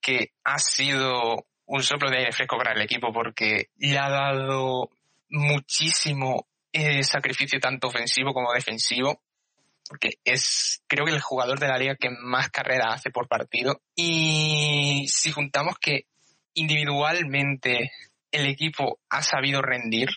[0.00, 4.90] que ha sido un soplo de aire fresco para el equipo porque le ha dado
[5.30, 9.20] muchísimo eh, sacrificio tanto ofensivo como defensivo
[9.88, 13.80] porque es creo que el jugador de la liga que más carrera hace por partido.
[13.96, 16.04] Y si juntamos que
[16.54, 17.90] individualmente
[18.30, 20.10] el equipo ha sabido rendir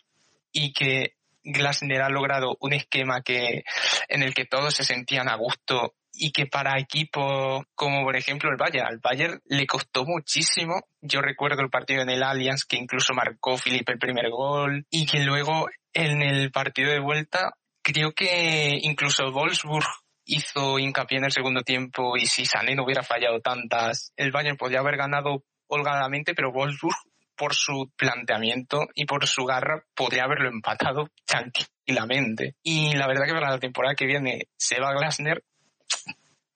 [0.51, 3.63] y que Glasner ha logrado un esquema que
[4.09, 8.49] en el que todos se sentían a gusto y que para equipos como por ejemplo
[8.49, 10.81] el Bayern, al Bayern le costó muchísimo.
[11.01, 15.05] Yo recuerdo el partido en el Allianz que incluso marcó Felipe el primer gol y
[15.05, 19.85] que luego en el partido de vuelta creo que incluso Wolfsburg
[20.25, 24.57] hizo hincapié en el segundo tiempo y si Sané no hubiera fallado tantas, el Bayern
[24.57, 26.95] podría haber ganado holgadamente, pero Wolfsburg
[27.35, 32.55] por su planteamiento y por su garra podría haberlo empatado tranquilamente.
[32.61, 35.43] Y la verdad que para la temporada que viene se va Glasner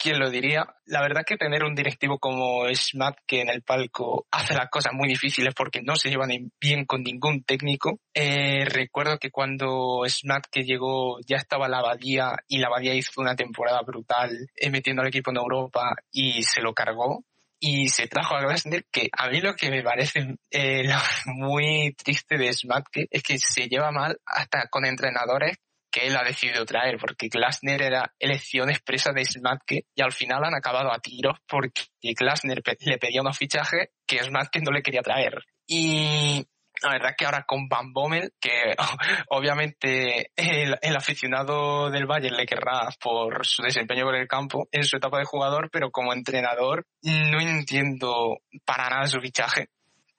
[0.05, 0.67] ¿quién lo diría?
[0.85, 4.93] La verdad que tener un directivo como Smat que en el palco hace las cosas
[4.93, 6.29] muy difíciles porque no se llevan
[6.61, 7.99] bien con ningún técnico.
[8.13, 13.19] Eh, recuerdo que cuando Smat que llegó ya estaba la Abadía y la Abadía hizo
[13.19, 17.23] una temporada brutal eh, metiendo al equipo en Europa y se lo cargó
[17.59, 20.83] y se trajo a Glasner, que a mí lo que me parece eh,
[21.25, 25.57] muy triste de Smatke es que se lleva mal hasta con entrenadores
[25.95, 30.43] que él ha decidido traer, porque Glasner era elección expresa de Smatke y al final
[30.43, 35.01] han acabado a tiros porque Glasner le pedía unos fichajes que Smatke no le quería
[35.01, 35.41] traer.
[35.65, 36.45] Y
[36.83, 38.75] la verdad que ahora con Van Bommel, que
[39.29, 44.83] obviamente el, el, aficionado del Bayern le querrá por su desempeño por el campo en
[44.83, 49.69] su etapa de jugador, pero como entrenador no entiendo para nada su fichaje,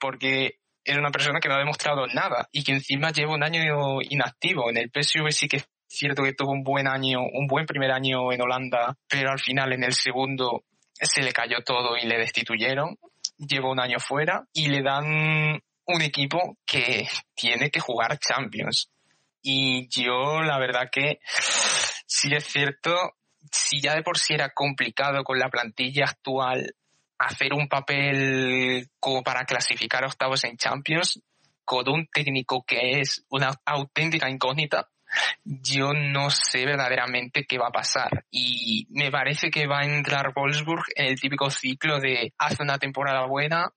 [0.01, 4.01] porque es una persona que no ha demostrado nada y que encima lleva un año
[4.03, 4.71] inactivo.
[4.71, 7.91] En el PSV sí que es cierto que tuvo un buen año, un buen primer
[7.91, 12.19] año en Holanda, pero al final en el segundo se le cayó todo y le
[12.19, 12.97] destituyeron.
[13.37, 18.89] Lleva un año fuera y le dan un equipo que tiene que jugar Champions.
[19.43, 21.19] Y yo la verdad que
[22.07, 23.15] sí es cierto,
[23.51, 26.75] si ya de por sí era complicado con la plantilla actual
[27.19, 31.21] hacer un papel como para clasificar octavos en Champions
[31.65, 34.89] con un técnico que es una auténtica incógnita,
[35.45, 38.25] yo no sé verdaderamente qué va a pasar.
[38.31, 42.79] Y me parece que va a entrar Wolfsburg en el típico ciclo de hace una
[42.79, 43.73] temporada buena,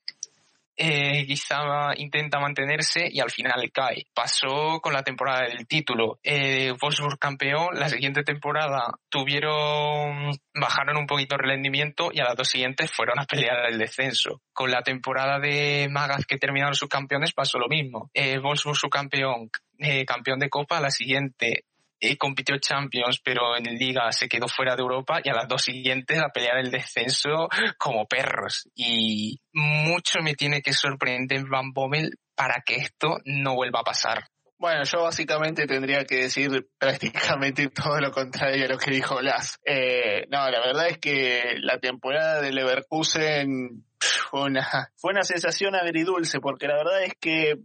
[0.82, 4.06] eh, quizá intenta mantenerse y al final cae.
[4.14, 6.20] Pasó con la temporada del título.
[6.24, 12.38] Eh, Wolfsburg campeón, la siguiente temporada tuvieron, bajaron un poquito el rendimiento y a las
[12.38, 14.42] dos siguientes fueron a pelear el descenso.
[14.54, 18.10] Con la temporada de Magas que terminaron sus campeones pasó lo mismo.
[18.14, 19.50] Eh, Wolfsburg campeón,
[19.80, 21.66] eh, campeón de Copa, la siguiente
[22.00, 25.64] y compitió Champions, pero en Liga se quedó fuera de Europa y a las dos
[25.64, 28.70] siguientes a pelear el descenso como perros.
[28.76, 34.24] Y mucho me tiene que sorprender Van Bommel para que esto no vuelva a pasar.
[34.58, 39.58] Bueno, yo básicamente tendría que decir prácticamente todo lo contrario a lo que dijo Blas.
[39.66, 45.76] Eh, no, la verdad es que la temporada de Leverkusen fue una, fue una sensación
[45.76, 47.56] agridulce, porque la verdad es que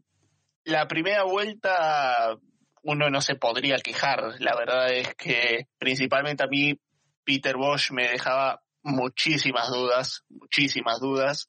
[0.65, 2.37] la primera vuelta
[2.85, 4.41] uno no se podría quejar.
[4.41, 6.79] La verdad es que principalmente a mí
[7.25, 11.49] Peter Bosch me dejaba muchísimas dudas, muchísimas dudas.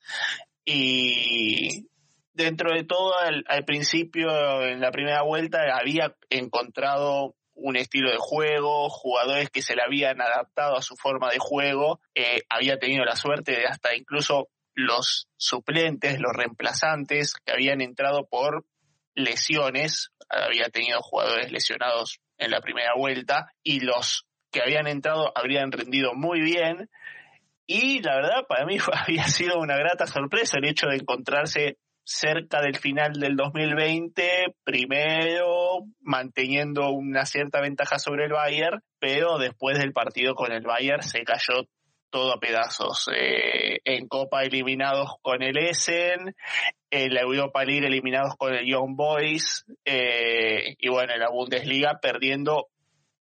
[0.64, 1.88] Y
[2.34, 8.90] dentro de todo, al, principio, en la primera vuelta, había encontrado un estilo de juego,
[8.90, 13.16] jugadores que se le habían adaptado a su forma de juego, eh, había tenido la
[13.16, 18.66] suerte de hasta incluso los suplentes, los reemplazantes que habían entrado por
[19.16, 25.72] lesiones, había tenido jugadores lesionados en la primera vuelta y los que habían entrado habrían
[25.72, 26.90] rendido muy bien.
[27.68, 32.62] Y la verdad, para mí había sido una grata sorpresa el hecho de encontrarse cerca
[32.62, 39.92] del final del 2020, primero manteniendo una cierta ventaja sobre el Bayern, pero después del
[39.92, 41.66] partido con el Bayern se cayó
[42.16, 43.10] todo a pedazos.
[43.14, 46.34] Eh, en Copa eliminados con el Essen,
[46.90, 52.00] en la Europa League eliminados con el Young Boys, eh, y bueno, en la Bundesliga
[52.02, 52.70] perdiendo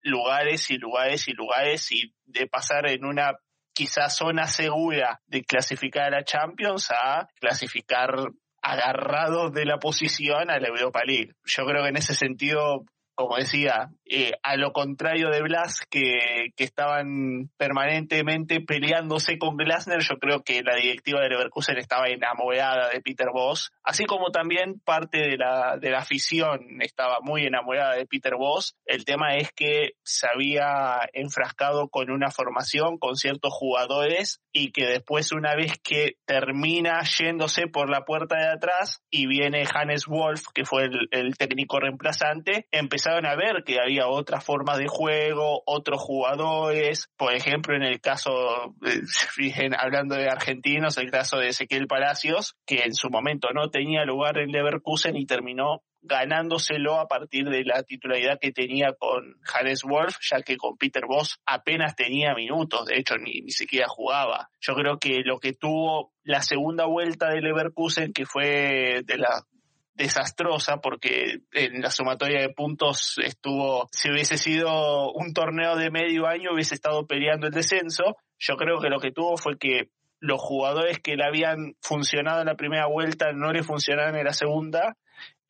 [0.02, 3.32] lugares y lugares y lugares y de pasar en una
[3.72, 8.14] quizás zona segura de clasificar a la Champions a clasificar
[8.60, 11.32] agarrados de la posición a la Europa League.
[11.46, 12.84] Yo creo que en ese sentido
[13.14, 20.00] como decía, eh, a lo contrario de Blas, que, que, estaban permanentemente peleándose con Glasner,
[20.00, 24.80] yo creo que la directiva de Leverkusen estaba enamorada de Peter Voss, así como también
[24.84, 28.76] parte de la, de la afición estaba muy enamorada de Peter Voss.
[28.86, 34.86] El tema es que se había enfrascado con una formación, con ciertos jugadores, y que
[34.86, 40.42] después, una vez que termina yéndose por la puerta de atrás y viene Hannes Wolf,
[40.54, 44.86] que fue el, el técnico reemplazante, empezó empezaron a ver que había otras formas de
[44.86, 48.76] juego, otros jugadores, por ejemplo, en el caso,
[49.34, 54.04] fíjense, hablando de argentinos, el caso de Ezequiel Palacios, que en su momento no tenía
[54.04, 59.82] lugar en Leverkusen y terminó ganándoselo a partir de la titularidad que tenía con Hannes
[59.82, 64.48] Wolf, ya que con Peter Voss apenas tenía minutos, de hecho ni, ni siquiera jugaba.
[64.60, 69.44] Yo creo que lo que tuvo la segunda vuelta de Leverkusen, que fue de la
[69.94, 76.26] desastrosa porque en la sumatoria de puntos estuvo, si hubiese sido un torneo de medio
[76.26, 78.16] año hubiese estado peleando el descenso.
[78.38, 82.46] Yo creo que lo que tuvo fue que los jugadores que le habían funcionado en
[82.46, 84.96] la primera vuelta no le funcionaron en la segunda.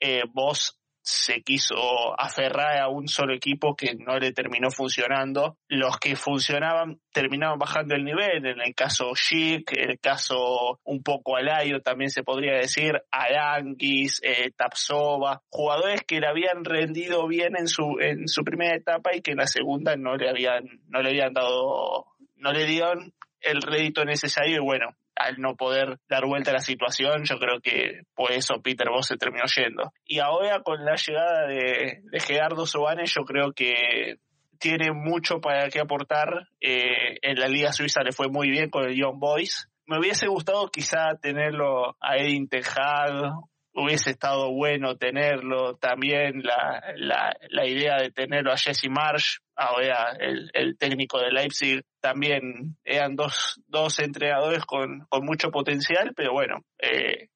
[0.00, 1.74] Eh, vos se quiso
[2.18, 5.58] aferrar a un solo equipo que no le terminó funcionando.
[5.68, 11.36] Los que funcionaban terminaban bajando el nivel, en el caso Chic, el caso un poco
[11.36, 17.66] Alayo también se podría decir, Aranguis, eh, Tapsova, jugadores que le habían rendido bien en
[17.66, 21.10] su, en su primera etapa y que en la segunda no le habían, no le
[21.10, 26.50] habían dado, no le dieron el rédito necesario y bueno, al no poder dar vuelta
[26.50, 29.92] a la situación, yo creo que por eso Peter Voss se terminó yendo.
[30.04, 34.16] Y ahora con la llegada de, Gerardo Sobane, yo creo que
[34.58, 36.48] tiene mucho para qué aportar.
[36.60, 39.68] Eh, en la Liga Suiza le fue muy bien con el Young Boys.
[39.86, 43.32] Me hubiese gustado quizá tenerlo a Edin Tejad
[43.74, 50.16] hubiese estado bueno tenerlo, también la, la, la idea de tenerlo a Jesse Marsh, ahora
[50.18, 56.32] el, el, técnico de Leipzig, también eran dos, dos entrenadores con, con mucho potencial, pero
[56.32, 57.28] bueno, eh,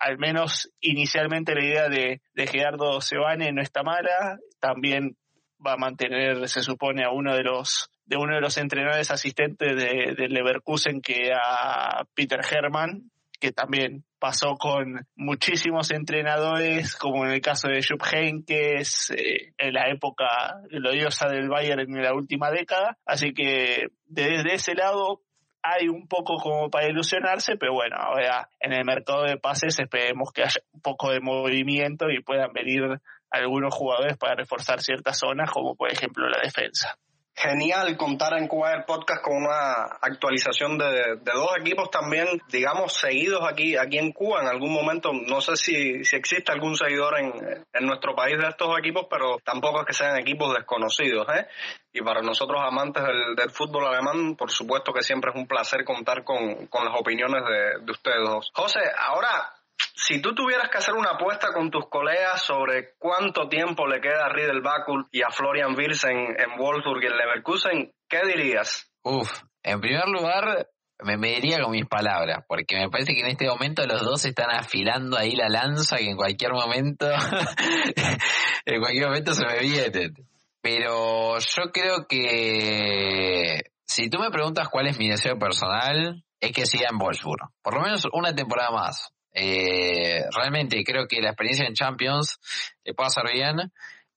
[0.00, 5.16] al menos inicialmente la idea de, de Gerardo Sebane no está mala, también
[5.64, 9.74] va a mantener, se supone, a uno de los de uno de los entrenadores asistentes
[9.76, 13.10] de, de Leverkusen que a Peter Hermann,
[13.44, 19.74] que también pasó con muchísimos entrenadores, como en el caso de Jupp Heynckes, eh, en
[19.74, 22.96] la época gloriosa del Bayern en la última década.
[23.04, 25.20] Así que desde ese lado
[25.62, 30.32] hay un poco como para ilusionarse, pero bueno, ahora en el mercado de pases esperemos
[30.32, 32.80] que haya un poco de movimiento y puedan venir
[33.28, 36.96] algunos jugadores para reforzar ciertas zonas, como por ejemplo la defensa
[37.34, 43.76] genial contar en Cuba Podcast con una actualización de, dos equipos también, digamos, seguidos aquí,
[43.76, 44.40] aquí en Cuba.
[44.42, 47.32] En algún momento, no sé si, si existe algún seguidor en,
[47.72, 51.26] en nuestro país de estos equipos, pero tampoco es que sean equipos desconocidos.
[51.34, 51.46] ¿eh?
[51.92, 55.84] Y para nosotros amantes del, del, fútbol alemán, por supuesto que siempre es un placer
[55.84, 58.50] contar con, con las opiniones de, de ustedes dos.
[58.54, 59.52] José, ahora
[59.94, 64.26] si tú tuvieras que hacer una apuesta con tus colegas sobre cuánto tiempo le queda
[64.26, 68.90] a Riedel Bakul y a Florian Wirtz en, Wolfsburg y en Leverkusen, ¿qué dirías?
[69.04, 69.30] Uf,
[69.62, 70.66] en primer lugar,
[70.98, 74.50] me mediría con mis palabras, porque me parece que en este momento los dos están
[74.50, 77.08] afilando ahí la lanza y en cualquier momento,
[78.66, 80.14] en cualquier momento se me vienen.
[80.60, 86.66] Pero yo creo que si tú me preguntas cuál es mi deseo personal, es que
[86.66, 87.50] siga en Wolfsburg.
[87.62, 89.13] Por lo menos una temporada más.
[89.34, 92.38] Eh, realmente creo que la experiencia en Champions
[92.84, 93.56] le puede hacer bien.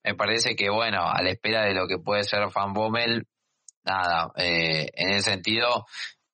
[0.03, 3.25] me parece que, bueno, a la espera de lo que puede ser Van Bommel,
[3.83, 5.85] nada, eh, en ese sentido,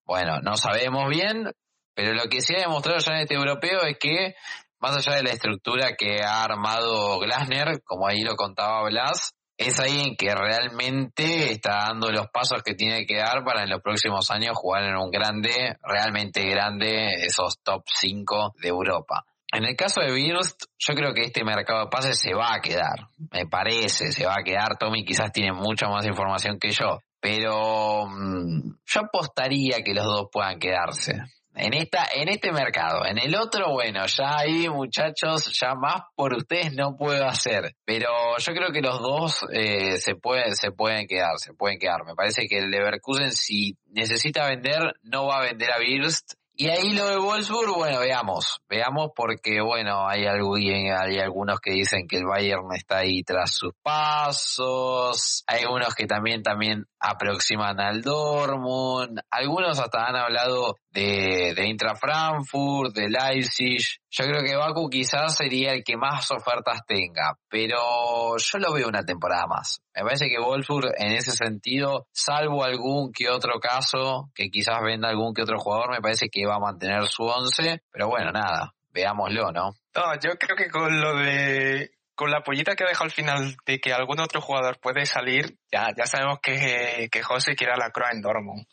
[0.06, 1.52] bueno, no sabemos bien,
[1.96, 4.36] pero lo que sí ha demostrado ya en este europeo es que,
[4.80, 9.80] más allá de la estructura que ha armado Glasner, como ahí lo contaba Blas, es
[9.80, 14.30] alguien que realmente está dando los pasos que tiene que dar para en los próximos
[14.32, 19.26] años jugar en un grande, realmente grande, esos top 5 de Europa.
[19.52, 22.62] En el caso de Birst, yo creo que este mercado de pases se va a
[22.62, 23.10] quedar.
[23.32, 24.78] Me parece, se va a quedar.
[24.80, 27.00] Tommy quizás tiene mucha más información que yo.
[27.20, 31.22] Pero mm, yo apostaría que los dos puedan quedarse
[31.56, 33.06] en esta, en este mercado.
[33.06, 37.76] En el otro, bueno, ya ahí, muchachos, ya más por ustedes no puedo hacer.
[37.86, 42.06] Pero yo creo que los dos eh, se pueden, se pueden quedar, se pueden quedar.
[42.06, 46.68] Me parece que el Leverkusen, si necesita vender, no va a vender a Birst y
[46.68, 52.08] ahí lo de Wolfsburg, bueno, veamos, veamos porque, bueno, hay, algo, hay algunos que dicen
[52.08, 58.02] que el Bayern está ahí tras sus pasos, hay unos que también, también aproximan al
[58.02, 64.90] Dortmund, algunos hasta han hablado de, de Intra Frankfurt, de Leipzig, yo creo que Baku
[64.90, 69.82] quizás sería el que más ofertas tenga, pero yo lo veo una temporada más.
[69.94, 75.10] Me parece que Wolfsburg en ese sentido, salvo algún que otro caso, que quizás venda
[75.10, 78.74] algún que otro jugador, me parece que va a mantener su once, pero bueno, nada,
[78.94, 79.72] veámoslo, ¿no?
[79.96, 83.80] No, yo creo que con lo de con la pollita que deja al final de
[83.80, 87.92] que algún otro jugador puede salir, ya, ya sabemos que, que José quiere a la
[87.92, 88.66] Croix en Dortmund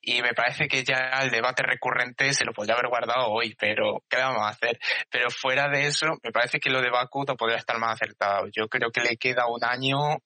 [0.00, 4.02] y me parece que ya el debate recurrente se lo podría haber guardado hoy, pero
[4.08, 4.78] ¿qué vamos a hacer?
[5.10, 8.46] Pero fuera de eso, me parece que lo de Baku no podría estar más acertado.
[8.52, 10.18] Yo creo que le queda un año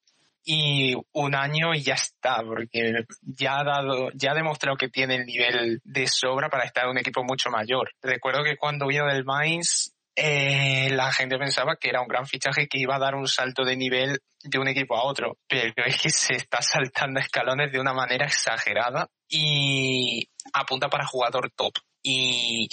[0.44, 5.16] y un año y ya está, porque ya ha dado, ya ha demostrado que tiene
[5.16, 7.90] el nivel de sobra para estar en un equipo mucho mayor.
[8.02, 12.68] Recuerdo que cuando vino del Mainz, eh, la gente pensaba que era un gran fichaje
[12.68, 15.98] que iba a dar un salto de nivel de un equipo a otro, pero es
[15.98, 21.72] que se está saltando escalones de una manera exagerada y apunta para jugador top.
[22.02, 22.68] Y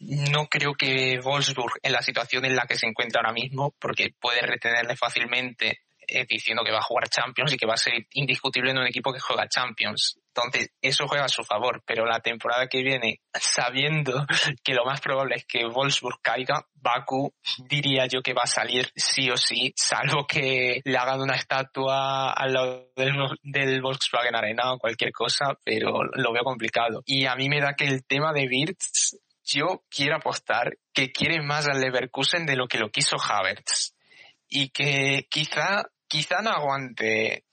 [0.00, 4.10] no creo que Wolfsburg, en la situación en la que se encuentra ahora mismo, porque
[4.20, 7.94] puede retenerle fácilmente eh, diciendo que va a jugar Champions y que va a ser
[8.12, 10.18] indiscutible en un equipo que juega Champions.
[10.44, 14.26] Entonces, eso juega a su favor, pero la temporada que viene, sabiendo
[14.62, 17.34] que lo más probable es que Wolfsburg caiga, Baku
[17.68, 22.30] diría yo que va a salir sí o sí, salvo que le hagan una estatua
[22.32, 27.02] al lado del, del Volkswagen Arena o cualquier cosa, pero lo veo complicado.
[27.04, 31.42] Y a mí me da que el tema de Wirtz, yo quiero apostar que quiere
[31.42, 33.94] más al Leverkusen de lo que lo quiso Havertz.
[34.50, 37.44] Y que quizá quizá no aguante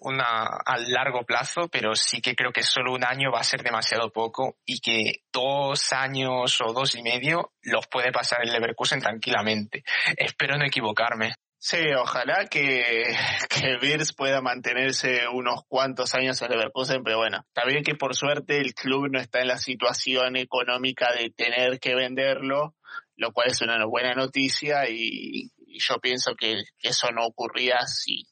[0.00, 3.62] una a largo plazo, pero sí que creo que solo un año va a ser
[3.62, 9.00] demasiado poco y que dos años o dos y medio los puede pasar el Leverkusen
[9.00, 9.84] tranquilamente.
[10.16, 11.34] Espero no equivocarme.
[11.64, 13.14] Sí, ojalá que,
[13.48, 18.58] que Virs pueda mantenerse unos cuantos años en Leverkusen, pero bueno, también que por suerte
[18.58, 22.74] el club no está en la situación económica de tener que venderlo,
[23.14, 28.26] lo cual es una buena noticia y, y yo pienso que, eso no ocurría si,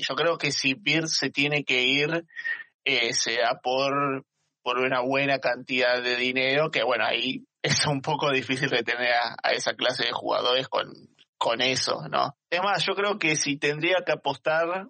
[0.00, 2.24] yo creo que si Pierce se tiene que ir,
[2.84, 4.24] eh, sea por,
[4.62, 9.36] por una buena cantidad de dinero, que bueno, ahí es un poco difícil retener a,
[9.42, 10.92] a esa clase de jugadores con,
[11.36, 12.36] con eso, ¿no?
[12.48, 14.86] Es más, yo creo que si tendría que apostar,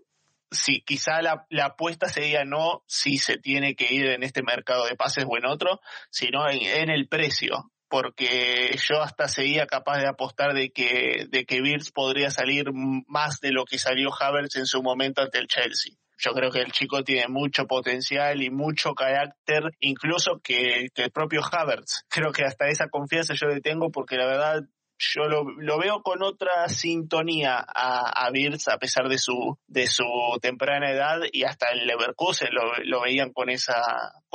[0.51, 4.87] si quizá la, la, apuesta sería no si se tiene que ir en este mercado
[4.87, 5.81] de pases o en otro,
[6.11, 11.61] sino en el precio porque yo hasta seguía capaz de apostar de que, de que
[11.95, 15.95] podría salir más de lo que salió Havertz en su momento ante el Chelsea.
[16.19, 21.11] Yo creo que el chico tiene mucho potencial y mucho carácter, incluso que, que el
[21.11, 22.05] propio Havertz.
[22.09, 24.63] Creo que hasta esa confianza yo le tengo porque la verdad
[24.99, 29.87] yo lo, lo, veo con otra sintonía a, a Birz a pesar de su, de
[29.87, 30.05] su
[30.41, 33.75] temprana edad y hasta el Leverkusen lo, lo veían con esa,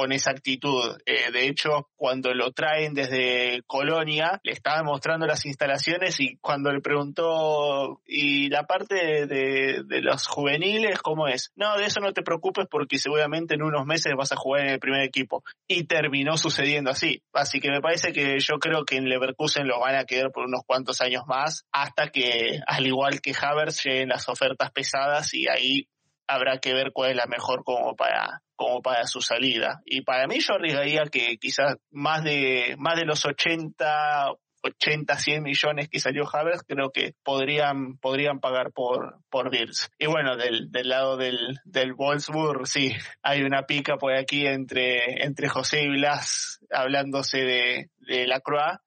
[0.02, 0.98] con esa actitud.
[1.06, 6.72] Eh, de hecho, cuando lo traen desde Colonia, le estaban mostrando las instalaciones y cuando
[6.72, 11.52] le preguntó, ¿y la parte de, de los juveniles cómo es?
[11.56, 14.70] No, de eso no te preocupes porque seguramente en unos meses vas a jugar en
[14.72, 15.44] el primer equipo.
[15.68, 17.22] Y terminó sucediendo así.
[17.32, 20.46] Así que me parece que yo creo que en Leverkusen lo van a quedar por
[20.46, 25.48] unos cuantos años más, hasta que, al igual que Havers, lleguen las ofertas pesadas y
[25.48, 25.88] ahí
[26.28, 29.82] habrá que ver cuál es la mejor como para como para su salida.
[29.86, 35.42] Y para mí yo arriesgaría que quizás más de más de los 80 80, 100
[35.42, 39.50] millones que salió Havers, creo que podrían, podrían pagar por, por.
[39.98, 42.94] Y bueno, del, del lado del, del Wolfsburg, sí,
[43.24, 48.78] hay una pica por aquí entre, entre José y Blas hablándose de, de la Croix,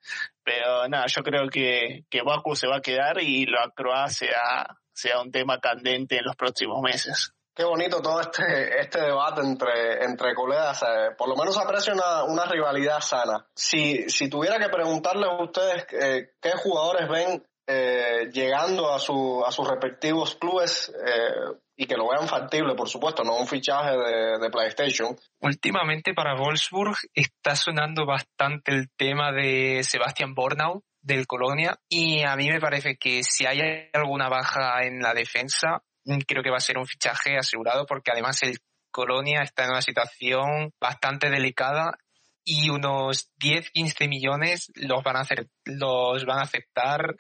[0.45, 4.29] pero nada, yo creo que, que Baku se va a quedar y la Croix se
[4.29, 7.34] ha, sea un tema candente en los próximos meses.
[7.55, 8.42] Qué bonito todo este,
[8.80, 10.84] este debate entre, entre colegas.
[11.16, 13.46] por lo menos aprecio una, rivalidad sana.
[13.55, 19.42] Si, si tuviera que preguntarle a ustedes eh, qué jugadores ven eh, llegando a, su,
[19.46, 23.96] a sus respectivos clubes eh, y que lo vean factible, por supuesto, no un fichaje
[23.96, 25.16] de, de, PlayStation.
[25.40, 32.36] Últimamente para Wolfsburg está sonando bastante el tema de Sebastian Bornau del Colonia y a
[32.36, 35.82] mí me parece que si hay alguna baja en la defensa
[36.26, 38.59] creo que va a ser un fichaje asegurado porque además el
[38.94, 41.98] Colonia está en una situación bastante delicada
[42.44, 47.16] y unos 10, 15 millones los van a hacer, los van a aceptar,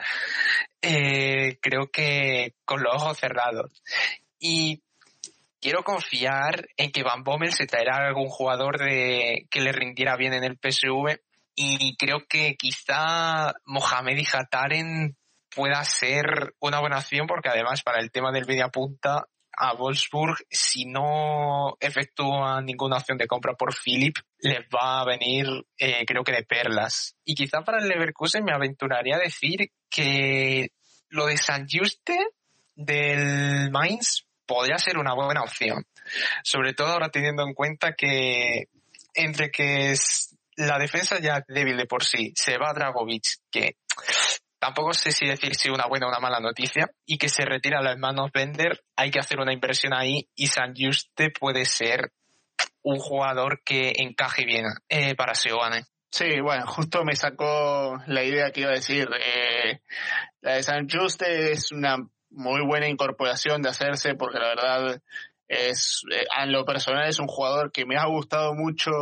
[0.80, 3.82] eh, creo que con los ojos cerrados.
[4.38, 4.82] Y
[5.60, 10.34] quiero confiar en que Van Bommel se traerá algún jugador de, que le rindiera bien
[10.34, 11.18] en el PSV
[11.56, 15.16] y creo que quizá Mohamed y Hataren
[15.54, 19.26] pueda ser una buena opción porque además para el tema del media punta
[19.56, 25.46] a Wolfsburg, si no efectúa ninguna opción de compra por Philip, les va a venir,
[25.78, 27.16] eh, creo que de perlas.
[27.24, 30.70] Y quizá para el Leverkusen me aventuraría a decir que
[31.08, 32.18] lo de San Juste
[32.74, 35.86] del Mainz podría ser una buena opción.
[36.42, 38.64] Sobre todo ahora teniendo en cuenta que
[39.14, 43.76] entre que es la defensa ya débil de por sí, se va Dragovic, que
[44.64, 47.82] tampoco sé si decir si una buena o una mala noticia, y que se retira
[47.82, 52.12] las manos Bender, hay que hacer una inversión ahí y San Juste puede ser
[52.82, 55.84] un jugador que encaje bien eh, para Seoane.
[56.10, 59.06] Sí, bueno, justo me sacó la idea que iba a decir.
[59.20, 59.80] Eh,
[60.40, 61.98] la de San Juste es una
[62.30, 65.02] muy buena incorporación de hacerse porque la verdad
[65.46, 68.92] es, eh, en lo personal es un jugador que me ha gustado mucho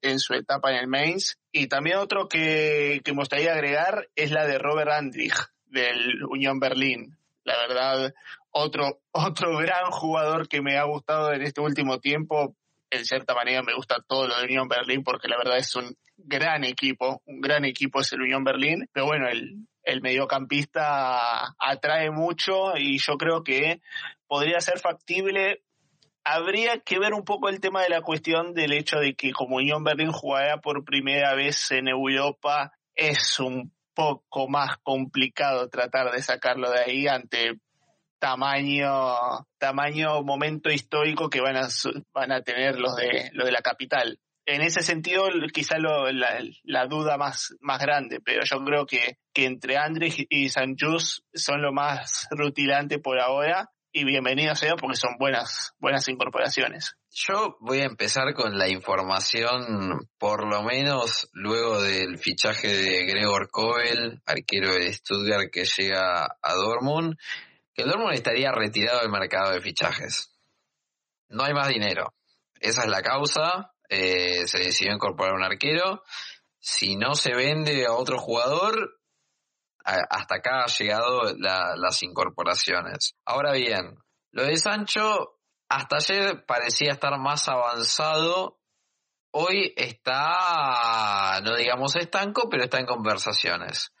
[0.00, 1.36] en su etapa en el Mainz.
[1.56, 5.36] Y también otro que, que me gustaría agregar es la de Robert Andrich
[5.66, 7.16] del Unión Berlín.
[7.44, 8.12] La verdad,
[8.50, 12.56] otro, otro gran jugador que me ha gustado en este último tiempo.
[12.90, 15.96] En cierta manera me gusta todo lo de Unión Berlín porque la verdad es un
[16.16, 18.88] gran equipo, un gran equipo es el Unión Berlín.
[18.92, 23.80] Pero bueno, el, el mediocampista atrae mucho y yo creo que
[24.26, 25.62] podría ser factible
[26.24, 29.56] habría que ver un poco el tema de la cuestión del hecho de que como
[29.56, 36.22] Unión Berlín jugará por primera vez en Europa, es un poco más complicado tratar de
[36.22, 37.60] sacarlo de ahí ante
[38.18, 38.88] tamaño,
[39.58, 41.68] tamaño momento histórico que van a,
[42.12, 44.18] van a tener los de, los de la capital.
[44.46, 49.46] En ese sentido, quizá lo, la, duda más, más grande, pero yo creo que, que
[49.46, 50.76] entre Andrés y San
[51.34, 56.96] son lo más rutilante por ahora y bienvenido sea porque son buenas, buenas incorporaciones.
[57.12, 63.48] Yo voy a empezar con la información, por lo menos luego del fichaje de Gregor
[63.50, 67.16] Kobel, arquero de Stuttgart que llega a Dortmund,
[67.72, 70.28] que Dortmund estaría retirado del mercado de fichajes.
[71.28, 72.12] No hay más dinero.
[72.58, 73.74] Esa es la causa.
[73.88, 76.02] Eh, se decidió incorporar un arquero.
[76.58, 78.98] Si no se vende a otro jugador,
[79.84, 83.16] hasta acá ha llegado las incorporaciones.
[83.24, 83.98] Ahora bien,
[84.32, 88.58] lo de Sancho hasta ayer parecía estar más avanzado.
[89.30, 93.92] Hoy está, no digamos estanco, pero está en conversaciones.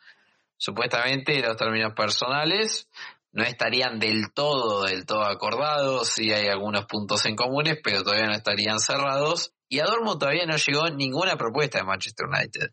[0.56, 2.88] Supuestamente los términos personales
[3.32, 8.26] no estarían del todo, del todo acordados, sí hay algunos puntos en comunes, pero todavía
[8.26, 9.52] no estarían cerrados.
[9.68, 12.70] Y a todavía no llegó ninguna propuesta de Manchester United.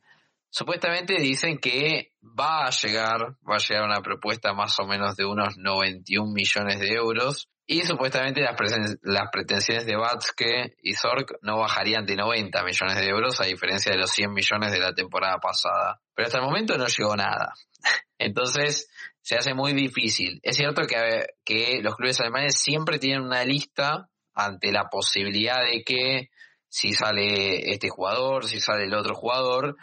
[0.53, 5.23] Supuestamente dicen que va a llegar, va a llegar una propuesta más o menos de
[5.23, 8.57] unos 91 millones de euros y supuestamente las,
[9.01, 13.93] las pretensiones de Batske y Zork no bajarían de 90 millones de euros a diferencia
[13.93, 16.01] de los 100 millones de la temporada pasada.
[16.13, 17.53] Pero hasta el momento no llegó nada.
[18.17, 18.89] Entonces
[19.21, 20.41] se hace muy difícil.
[20.43, 25.81] Es cierto que, que los clubes alemanes siempre tienen una lista ante la posibilidad de
[25.85, 26.29] que
[26.67, 29.77] si sale este jugador, si sale el otro jugador,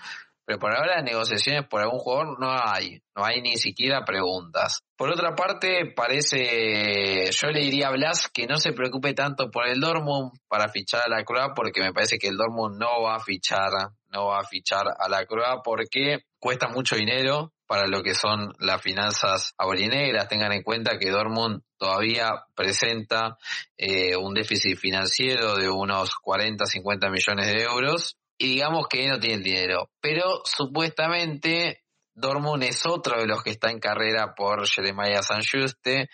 [0.48, 4.82] pero por ahora negociaciones por algún jugador no hay, no hay ni siquiera preguntas.
[4.96, 9.68] Por otra parte, parece, yo le diría a Blas que no se preocupe tanto por
[9.68, 13.16] el Dortmund para fichar a la Croa, porque me parece que el Dortmund no va
[13.16, 13.68] a fichar,
[14.08, 18.54] no va a fichar a la Croa porque cuesta mucho dinero para lo que son
[18.58, 20.28] las finanzas aurinegras.
[20.28, 23.36] Tengan en cuenta que Dortmund todavía presenta
[23.76, 29.18] eh, un déficit financiero de unos 40, 50 millones de euros y digamos que no
[29.18, 29.90] tiene dinero.
[30.00, 31.84] Pero supuestamente
[32.14, 36.08] Dortmund es otro de los que está en carrera por Jeremiah Sanjuste,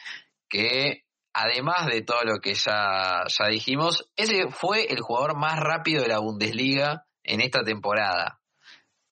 [0.48, 6.02] que además de todo lo que ya, ya dijimos, ese fue el jugador más rápido
[6.02, 8.40] de la Bundesliga en esta temporada.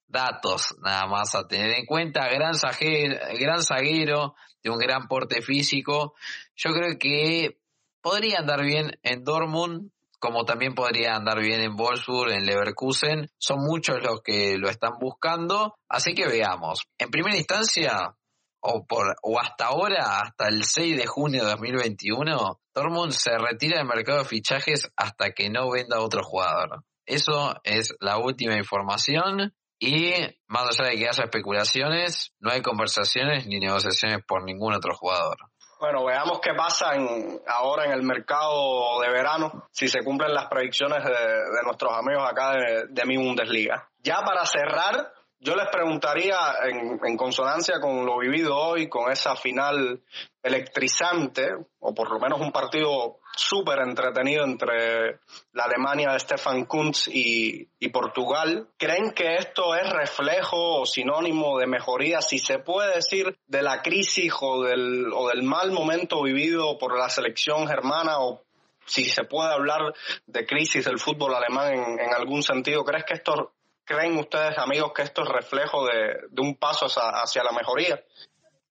[0.07, 2.29] datos nada más a tener en cuenta.
[2.29, 6.15] Gran zaguero, gran zaguero de un gran porte físico.
[6.55, 7.59] Yo creo que
[8.03, 9.91] podría andar bien en Dortmund,
[10.23, 13.29] como también podría andar bien en Wolfsburg, en Leverkusen.
[13.39, 16.85] Son muchos los que lo están buscando, así que veamos.
[16.97, 18.15] En primera instancia,
[18.61, 23.79] o, por, o hasta ahora, hasta el 6 de junio de 2021, Dortmund se retira
[23.79, 26.85] del mercado de fichajes hasta que no venda otro jugador.
[27.05, 30.13] Eso es la última información y
[30.47, 35.37] más allá de que haya especulaciones, no hay conversaciones ni negociaciones por ningún otro jugador.
[35.83, 40.47] Bueno, veamos qué pasa en, ahora en el mercado de verano, si se cumplen las
[40.47, 43.91] predicciones de, nuestros amigos acá de, de mi Bundesliga.
[44.01, 50.01] Ya para cerrar, yo les preguntaría, en, consonancia con lo vivido hoy, con esa final
[50.41, 51.49] electrizante,
[51.81, 55.21] o por lo menos un partido súper entretenido entre
[55.53, 61.67] la Alemania de Stefan Kuntz y, Portugal, ¿creen que esto es reflejo o sinónimo de
[61.67, 66.79] mejoría, si se puede decir, de la crisis o del, o del mal momento vivido
[66.79, 68.43] por la selección germana o
[68.87, 69.95] si se puede hablar
[70.27, 73.53] de crisis del fútbol alemán en, en algún sentido, ¿crees que esto
[73.85, 78.03] creen ustedes, amigos, que esto es reflejo de, un paso hacia, la mejoría?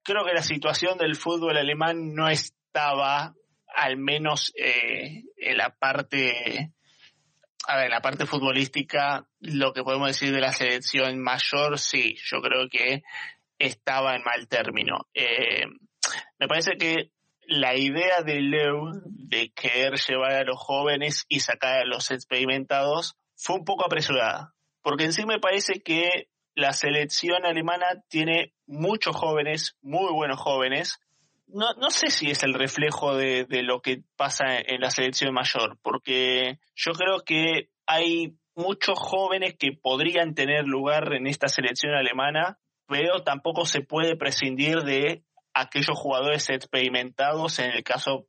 [0.03, 3.33] Creo que la situación del fútbol alemán no estaba,
[3.75, 6.71] al menos eh, en la parte,
[7.67, 12.15] a ver, en la parte futbolística, lo que podemos decir de la selección mayor, sí,
[12.23, 13.03] yo creo que
[13.59, 15.07] estaba en mal término.
[15.13, 15.65] Eh,
[16.39, 17.11] me parece que
[17.47, 23.15] la idea de Leu de querer llevar a los jóvenes y sacar a los experimentados
[23.35, 29.15] fue un poco apresurada porque en sí me parece que la selección alemana tiene muchos
[29.15, 30.99] jóvenes, muy buenos jóvenes.
[31.53, 35.33] No, no sé si es el reflejo de, de lo que pasa en la selección
[35.33, 41.93] mayor, porque yo creo que hay muchos jóvenes que podrían tener lugar en esta selección
[41.93, 45.23] alemana, pero tampoco se puede prescindir de
[45.53, 48.27] aquellos jugadores experimentados en el caso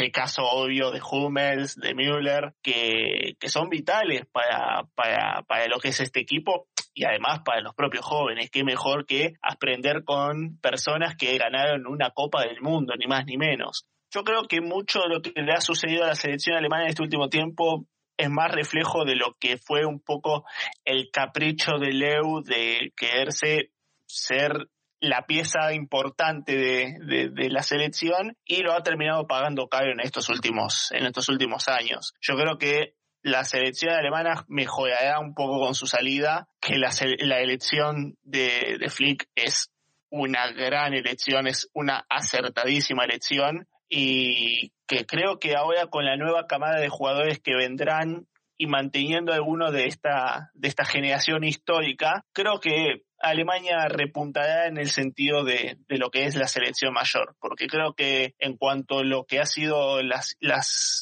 [0.00, 5.78] el caso obvio de Hummels, de Müller, que, que son vitales para, para, para lo
[5.78, 8.50] que es este equipo y además para los propios jóvenes.
[8.50, 13.36] Qué mejor que aprender con personas que ganaron una Copa del Mundo, ni más ni
[13.36, 13.86] menos.
[14.12, 16.90] Yo creo que mucho de lo que le ha sucedido a la selección alemana en
[16.90, 17.86] este último tiempo
[18.16, 20.44] es más reflejo de lo que fue un poco
[20.84, 23.72] el capricho de Leu de quererse
[24.06, 24.68] ser
[25.00, 30.90] la pieza importante de, la selección y lo ha terminado pagando caro en estos últimos,
[30.92, 32.14] en estos últimos años.
[32.20, 37.40] Yo creo que la selección alemana mejorará un poco con su salida, que la, la
[37.40, 39.70] elección de, de Flick es
[40.10, 46.46] una gran elección, es una acertadísima elección y que creo que ahora con la nueva
[46.46, 48.26] camada de jugadores que vendrán
[48.56, 54.90] y manteniendo algunos de esta, de esta generación histórica, creo que Alemania repuntará en el
[54.90, 59.24] sentido de, lo que es la selección mayor, porque creo que en cuanto a lo
[59.24, 60.36] que ha sido las,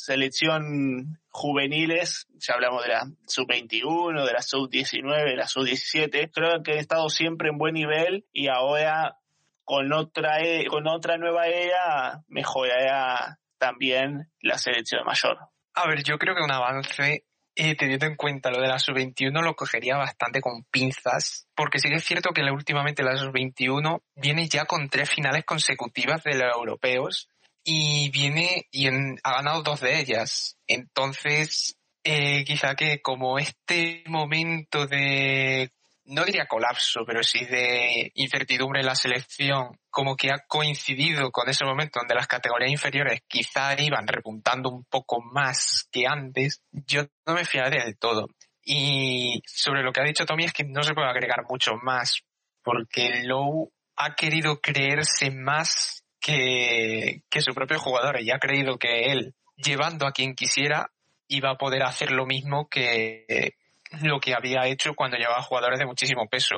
[0.04, 6.72] selección juveniles, ya hablamos de la sub-21, de la sub-19, de la sub-17, creo que
[6.72, 9.16] han estado siempre en buen nivel y ahora
[9.64, 15.38] con otra, e, con otra nueva era mejorará también la selección mayor.
[15.74, 17.24] A ver, yo creo que un avance
[17.54, 21.96] teniendo en cuenta lo de la sub-21, lo cogería bastante con pinzas, porque sí que
[21.96, 27.28] es cierto que últimamente la sub-21 viene ya con tres finales consecutivas de los europeos
[27.64, 30.56] y viene y ha ganado dos de ellas.
[30.66, 35.70] Entonces, eh, quizá que como este momento de
[36.04, 41.48] no diría colapso, pero sí de incertidumbre en la selección, como que ha coincidido con
[41.48, 47.02] ese momento donde las categorías inferiores quizá iban repuntando un poco más que antes, yo
[47.26, 48.28] no me fiaré del todo.
[48.64, 52.22] Y sobre lo que ha dicho Tommy es que no se puede agregar mucho más,
[52.62, 59.12] porque Lowe ha querido creerse más que, que su propio jugador y ha creído que
[59.12, 60.90] él, llevando a quien quisiera,
[61.28, 63.54] iba a poder hacer lo mismo que,
[64.00, 66.56] lo que había hecho cuando llevaba jugadores de muchísimo peso.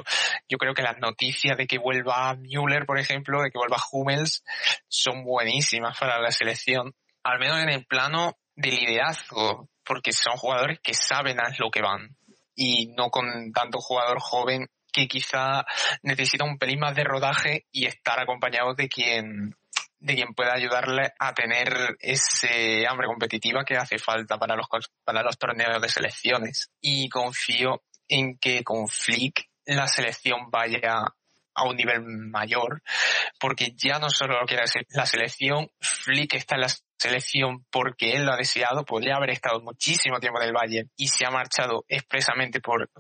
[0.49, 4.45] Yo creo que las noticias de que vuelva Müller, por ejemplo, de que vuelva Hummels,
[4.89, 10.79] son buenísimas para la selección, al menos en el plano de liderazgo, porque son jugadores
[10.81, 12.17] que saben a lo que van
[12.55, 15.65] y no con tanto jugador joven que quizá
[16.03, 19.57] necesita un pelín más de rodaje y estar acompañado de quien
[20.05, 24.67] de quien pueda ayudarle a tener ese hambre competitiva que hace falta para los,
[25.03, 26.71] para los torneos de selecciones.
[26.79, 31.07] Y confío en que con Flick la selección vaya
[31.55, 32.83] a un nivel mayor,
[33.41, 38.13] porque ya no solo lo quiere decir la selección, Flick está en la selección porque
[38.13, 41.31] él lo ha deseado, podría haber estado muchísimo tiempo en el Bayern y se ha
[41.31, 42.91] marchado expresamente por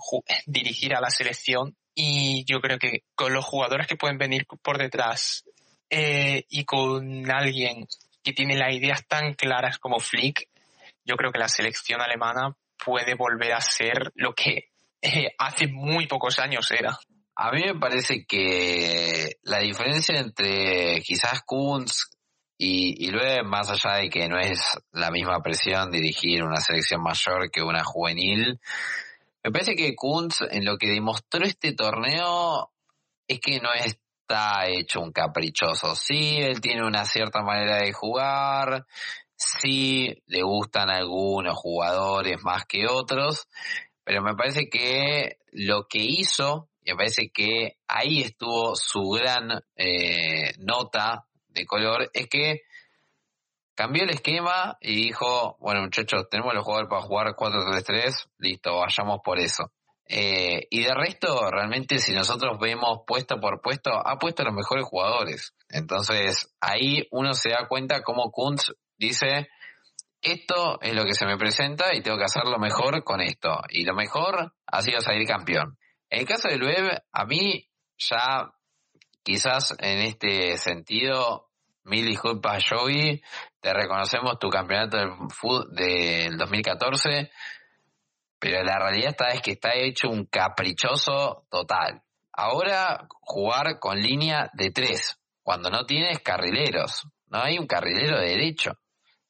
[0.47, 4.79] dirigir a la selección y yo creo que con los jugadores que pueden venir por
[4.79, 5.45] detrás
[5.91, 7.87] eh, y con alguien
[8.23, 10.49] que tiene las ideas tan claras como Flick,
[11.05, 14.71] yo creo que la selección alemana puede volver a ser lo que
[15.03, 16.99] eh, hace muy pocos años era.
[17.37, 22.11] A mí me parece que la diferencia entre quizás Kunz
[22.57, 27.03] y, y luego, más allá de que no es la misma presión dirigir una selección
[27.03, 28.61] mayor que una juvenil,
[29.43, 32.71] me parece que Kunz en lo que demostró este torneo
[33.29, 33.73] es que no
[34.25, 35.95] está hecho un caprichoso.
[35.95, 38.87] Sí, él tiene una cierta manera de jugar,
[39.37, 43.49] sí le gustan algunos jugadores más que otros,
[44.03, 50.55] pero me parece que lo que hizo, me parece que ahí estuvo su gran eh,
[50.59, 52.63] nota de color, es que
[53.75, 59.21] cambió el esquema y dijo, bueno muchachos, tenemos los jugadores para jugar 4-3-3, listo, vayamos
[59.23, 59.71] por eso.
[60.07, 64.55] Eh, y de resto, realmente si nosotros vemos puesto por puesto, ha puesto a los
[64.55, 65.55] mejores jugadores.
[65.69, 69.49] Entonces ahí uno se da cuenta cómo Kuntz dice,
[70.21, 73.61] esto es lo que se me presenta y tengo que hacer lo mejor con esto.
[73.71, 75.79] Y lo mejor ha sido salir campeón.
[76.11, 78.53] En el caso del web, a mí ya
[79.23, 81.51] quizás en este sentido,
[81.85, 83.23] mil disculpas Joey,
[83.61, 85.11] te reconocemos tu campeonato del,
[85.73, 87.31] del 2014
[88.45, 92.03] pero la realidad está es que está hecho un caprichoso total.
[92.31, 98.29] Ahora jugar con línea de tres, cuando no tienes carrileros, no hay un carrilero de
[98.29, 98.73] derecho.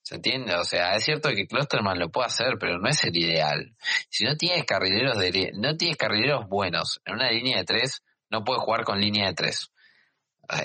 [0.03, 0.57] ¿Se entiende?
[0.57, 3.77] O sea, es cierto que Klosterman lo puede hacer, pero no es el ideal.
[4.11, 8.43] Si no tienes carrileros de, no tienes carrileros buenos en una línea de tres, no
[8.43, 9.71] puedes jugar con línea de tres.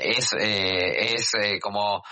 [0.01, 2.03] Es, eh, es eh, como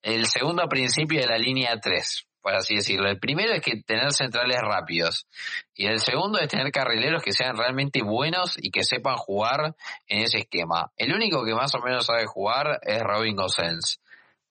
[0.00, 3.08] el segundo principio de la línea de tres por así decirlo.
[3.08, 5.26] El primero es que tener centrales rápidos
[5.74, 9.76] y el segundo es tener carrileros que sean realmente buenos y que sepan jugar
[10.08, 10.90] en ese esquema.
[10.96, 14.00] El único que más o menos sabe jugar es Robin Gosens.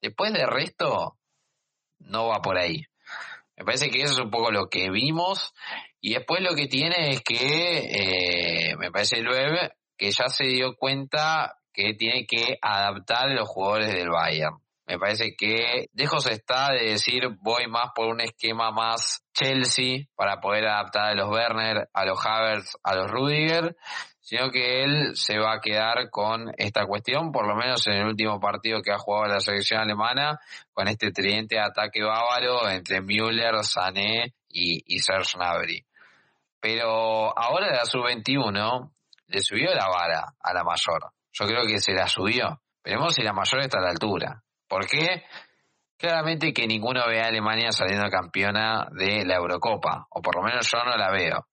[0.01, 1.17] Después de resto,
[1.99, 2.85] no va por ahí.
[3.57, 5.53] Me parece que eso es un poco lo que vimos
[5.99, 10.45] y después lo que tiene es que, eh, me parece el web, que ya se
[10.45, 14.60] dio cuenta que tiene que adaptar a los jugadores del Bayern.
[14.87, 20.41] Me parece que lejos está de decir voy más por un esquema más Chelsea para
[20.41, 23.75] poder adaptar a los Werner, a los Havertz, a los Rudiger,
[24.19, 28.07] sino que él se va a quedar con esta cuestión, por lo menos en el
[28.07, 30.39] último partido que ha jugado la selección alemana,
[30.73, 35.85] con este tridente de ataque bávaro entre Müller, Sané y, y Serge Gnabry.
[36.59, 38.91] Pero ahora la sub-21
[39.27, 41.11] le subió la vara a la mayor.
[41.33, 42.61] Yo creo que se la subió.
[42.83, 44.43] Veremos si la mayor está a la altura.
[44.71, 45.25] ¿Por qué?
[45.97, 50.71] Claramente que ninguno ve a Alemania saliendo campeona de la Eurocopa, o por lo menos
[50.71, 51.45] yo no la veo.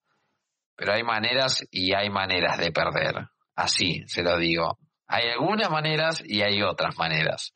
[0.76, 3.26] Pero hay maneras y hay maneras de perder.
[3.56, 4.78] Así se lo digo.
[5.08, 7.52] Hay algunas maneras y hay otras maneras.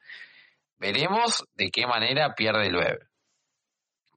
[0.79, 2.99] Veremos de qué manera pierde el web.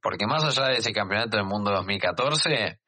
[0.01, 2.79] Porque más allá de ese campeonato del mundo 2014,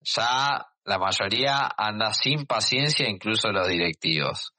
[0.00, 4.52] ya la mayoría anda sin paciencia, incluso los directivos.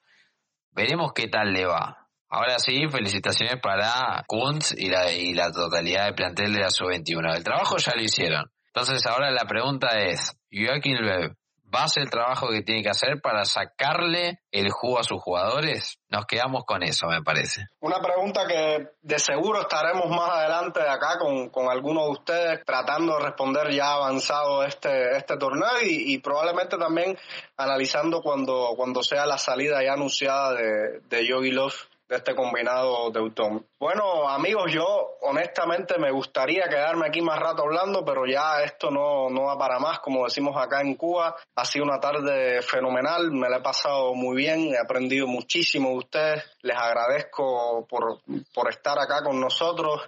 [0.72, 2.03] Veremos qué tal le va.
[2.36, 7.36] Ahora sí, felicitaciones para Kuntz y la, y la totalidad del plantel de la sub-21.
[7.36, 8.52] El trabajo ya lo hicieron.
[8.66, 11.36] Entonces ahora la pregunta es, Joaquín Löw,
[11.72, 15.22] ¿va a hacer el trabajo que tiene que hacer para sacarle el jugo a sus
[15.22, 16.00] jugadores?
[16.10, 17.66] Nos quedamos con eso, me parece.
[17.82, 23.16] Una pregunta que de seguro estaremos más adelante acá con, con algunos de ustedes tratando
[23.16, 27.16] de responder ya avanzado este, este torneo y, probablemente también
[27.58, 33.08] analizando cuando, cuando sea la salida ya anunciada de, de Yogi Love de este combinado
[33.08, 33.66] de Teutón.
[33.80, 39.30] Bueno, amigos, yo honestamente me gustaría quedarme aquí más rato hablando, pero ya esto no,
[39.30, 41.36] no va para más, como decimos acá en Cuba.
[41.56, 45.98] Ha sido una tarde fenomenal, me la he pasado muy bien, he aprendido muchísimo de
[45.98, 46.53] ustedes.
[46.64, 48.20] Les agradezco por,
[48.54, 50.02] por estar acá con nosotros,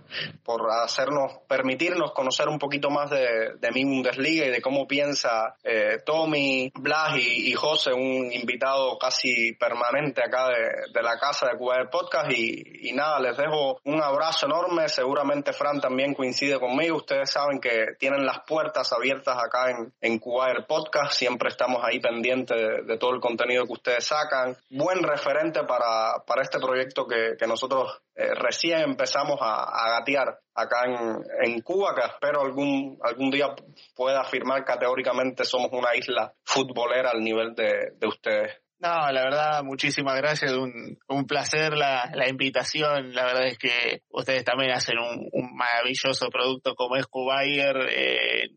[0.44, 6.00] por hacernos, permitirnos conocer un poquito más de, mi Bundesliga y de cómo piensa eh,
[6.06, 11.78] Tommy, Blas y, José, un invitado casi permanente acá de, de la casa de Cuba
[11.78, 12.32] del Podcast.
[12.32, 14.88] Y, y nada, les dejo un abrazo enorme.
[14.90, 16.98] Seguramente Fran también coincide conmigo.
[16.98, 20.20] Ustedes saben que tienen las puertas abiertas acá en, en
[20.68, 21.14] Podcast.
[21.14, 24.56] Siempre estamos ahí pendientes de, todo el contenido que ustedes sacan.
[24.70, 30.86] Buen referente para, para este proyecto que, nosotros eh, recién empezamos a, a, gatear acá
[30.86, 33.54] en, en Cuba, que espero algún, algún día
[33.96, 38.52] pueda afirmar categóricamente somos una isla futbolera al nivel de, de ustedes.
[38.80, 40.52] No, la verdad, muchísimas gracias.
[40.52, 43.14] Un, un placer la, la, invitación.
[43.14, 47.78] La verdad es que ustedes también hacen un, un maravilloso producto como es Cubayer.
[47.90, 48.50] Eh,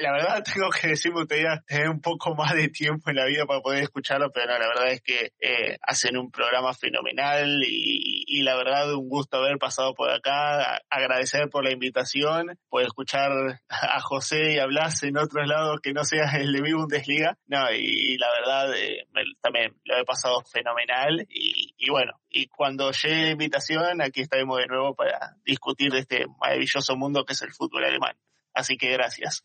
[0.00, 3.26] la verdad tengo que decir, me gustaría tener un poco más de tiempo en la
[3.26, 7.62] vida para poder escucharlo, pero no, la verdad es que eh, hacen un programa fenomenal
[7.66, 12.82] y, y, la verdad un gusto haber pasado por acá, agradecer por la invitación, por
[12.82, 13.30] escuchar
[13.68, 17.38] a José y a Blas en otros lados que no sea el de mi Bundesliga,
[17.46, 19.06] no, y, la verdad eh,
[19.40, 24.58] también lo he pasado fenomenal y, y bueno, y cuando llegue la invitación, aquí estaremos
[24.58, 28.16] de nuevo para discutir de este maravilloso mundo que es el fútbol alemán.
[28.52, 29.44] Así que gracias.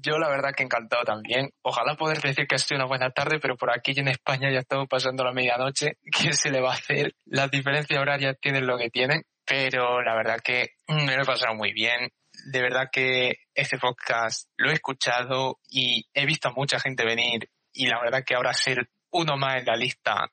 [0.00, 1.50] Yo la verdad que encantado también.
[1.62, 4.60] Ojalá poder decir que ha sido una buena tarde, pero por aquí en España ya
[4.60, 5.98] estamos pasando la medianoche.
[6.12, 7.14] ¿Qué se le va a hacer?
[7.26, 11.54] Las diferencias horarias tienen lo que tienen, pero la verdad que me lo he pasado
[11.54, 12.10] muy bien.
[12.46, 17.48] De verdad que este podcast lo he escuchado y he visto a mucha gente venir
[17.72, 20.30] y la verdad que ahora ser uno más en la lista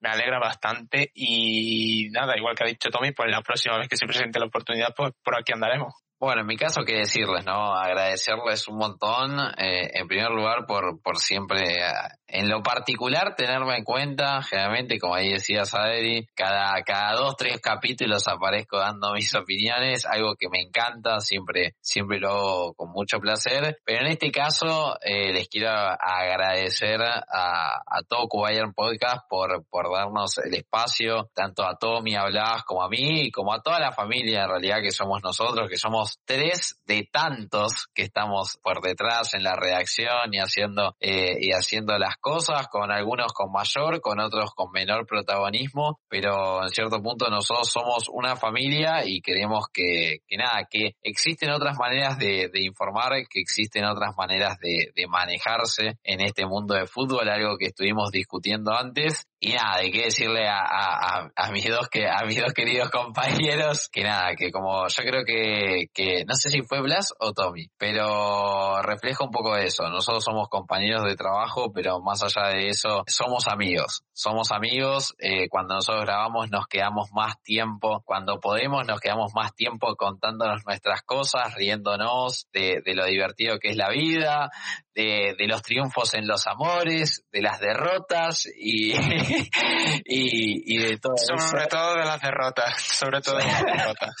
[0.00, 3.96] me alegra bastante y nada, igual que ha dicho Tommy, pues la próxima vez que
[3.96, 5.94] se presente la oportunidad, pues por aquí andaremos.
[6.20, 7.74] Bueno, en mi caso, qué decirles, ¿no?
[7.74, 11.92] Agradecerles un montón, eh, en primer lugar, por, por siempre, eh,
[12.26, 14.42] en lo particular, tenerme en cuenta.
[14.42, 20.34] Generalmente, como ahí decía Saderi, cada, cada dos, tres capítulos aparezco dando mis opiniones, algo
[20.34, 23.78] que me encanta, siempre, siempre lo hago con mucho placer.
[23.84, 29.86] Pero en este caso, eh, les quiero agradecer a, a todo Cubayern Podcast por, por
[29.94, 33.92] darnos el espacio, tanto a Tommy, a Blas, como a mí, como a toda la
[33.92, 39.34] familia, en realidad, que somos nosotros, que somos tres de tantos que estamos por detrás
[39.34, 44.20] en la redacción y haciendo, eh, y haciendo las cosas, con algunos con mayor, con
[44.20, 50.18] otros con menor protagonismo, pero en cierto punto nosotros somos una familia y queremos que,
[50.26, 55.98] que nada, que existen otras maneras de, informar, que existen otras maneras de, de manejarse
[56.02, 60.48] en este mundo de fútbol, algo que estuvimos discutiendo antes, y nada, hay que decirle
[60.48, 65.02] a, a, mis dos que a mis dos queridos compañeros que nada, que como yo
[65.04, 69.88] creo que, que no sé si fue Blas o Tommy, pero refleja un poco eso.
[69.88, 74.04] Nosotros somos compañeros de trabajo, pero más allá de eso, somos amigos.
[74.12, 79.56] Somos amigos, eh, cuando nosotros grabamos nos quedamos más tiempo, cuando podemos nos quedamos más
[79.56, 84.50] tiempo contándonos nuestras cosas, riéndonos de, de lo divertido que es la vida,
[84.94, 88.92] de, de los triunfos en los amores, de las derrotas y
[90.04, 94.14] y, y, de todo Sobre todo de las derrotas, sobre todo de las derrotas.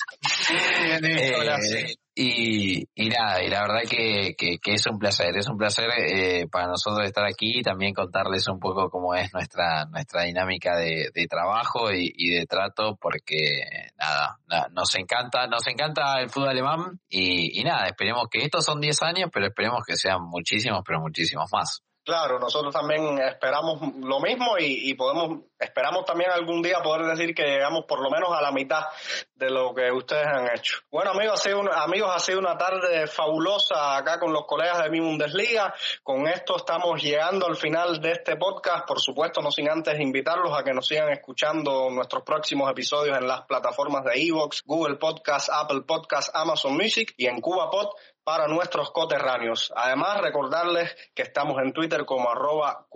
[1.02, 1.67] eh,
[2.14, 6.48] y, y nada, y la verdad que, que, es un placer, es un placer eh,
[6.50, 11.10] para nosotros estar aquí y también contarles un poco cómo es nuestra, nuestra dinámica de,
[11.30, 13.62] trabajo y, de trato, porque
[13.96, 18.64] nada, nada, nos encanta, nos encanta el fútbol alemán y, y nada, esperemos que estos
[18.64, 21.82] son 10 años, pero esperemos que sean muchísimos, pero muchísimos más.
[22.08, 27.34] Claro, nosotros también esperamos lo mismo y, y, podemos, esperamos también algún día poder decir
[27.34, 28.86] que llegamos por lo menos a la mitad
[29.34, 30.78] de lo que ustedes han hecho.
[30.90, 34.88] Bueno, amigos, ha sido, amigos, ha sido una tarde fabulosa acá con los colegas de
[34.88, 35.74] mi Bundesliga.
[36.02, 38.88] Con esto estamos llegando al final de este podcast.
[38.88, 43.28] Por supuesto, no sin antes invitarlos a que nos sigan escuchando nuestros próximos episodios en
[43.28, 47.90] las plataformas de Evox, Google Podcast, Apple Podcast, Amazon Music y en CubaPod
[48.28, 49.72] para nuestros coterráneos.
[49.74, 52.86] Además, recordarles que estamos en Twitter como arroba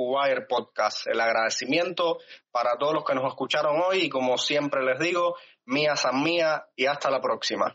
[0.46, 1.06] Podcast.
[1.06, 2.18] El agradecimiento
[2.50, 5.34] para todos los que nos escucharon hoy y como siempre les digo,
[5.64, 7.74] mía san mía y hasta la próxima.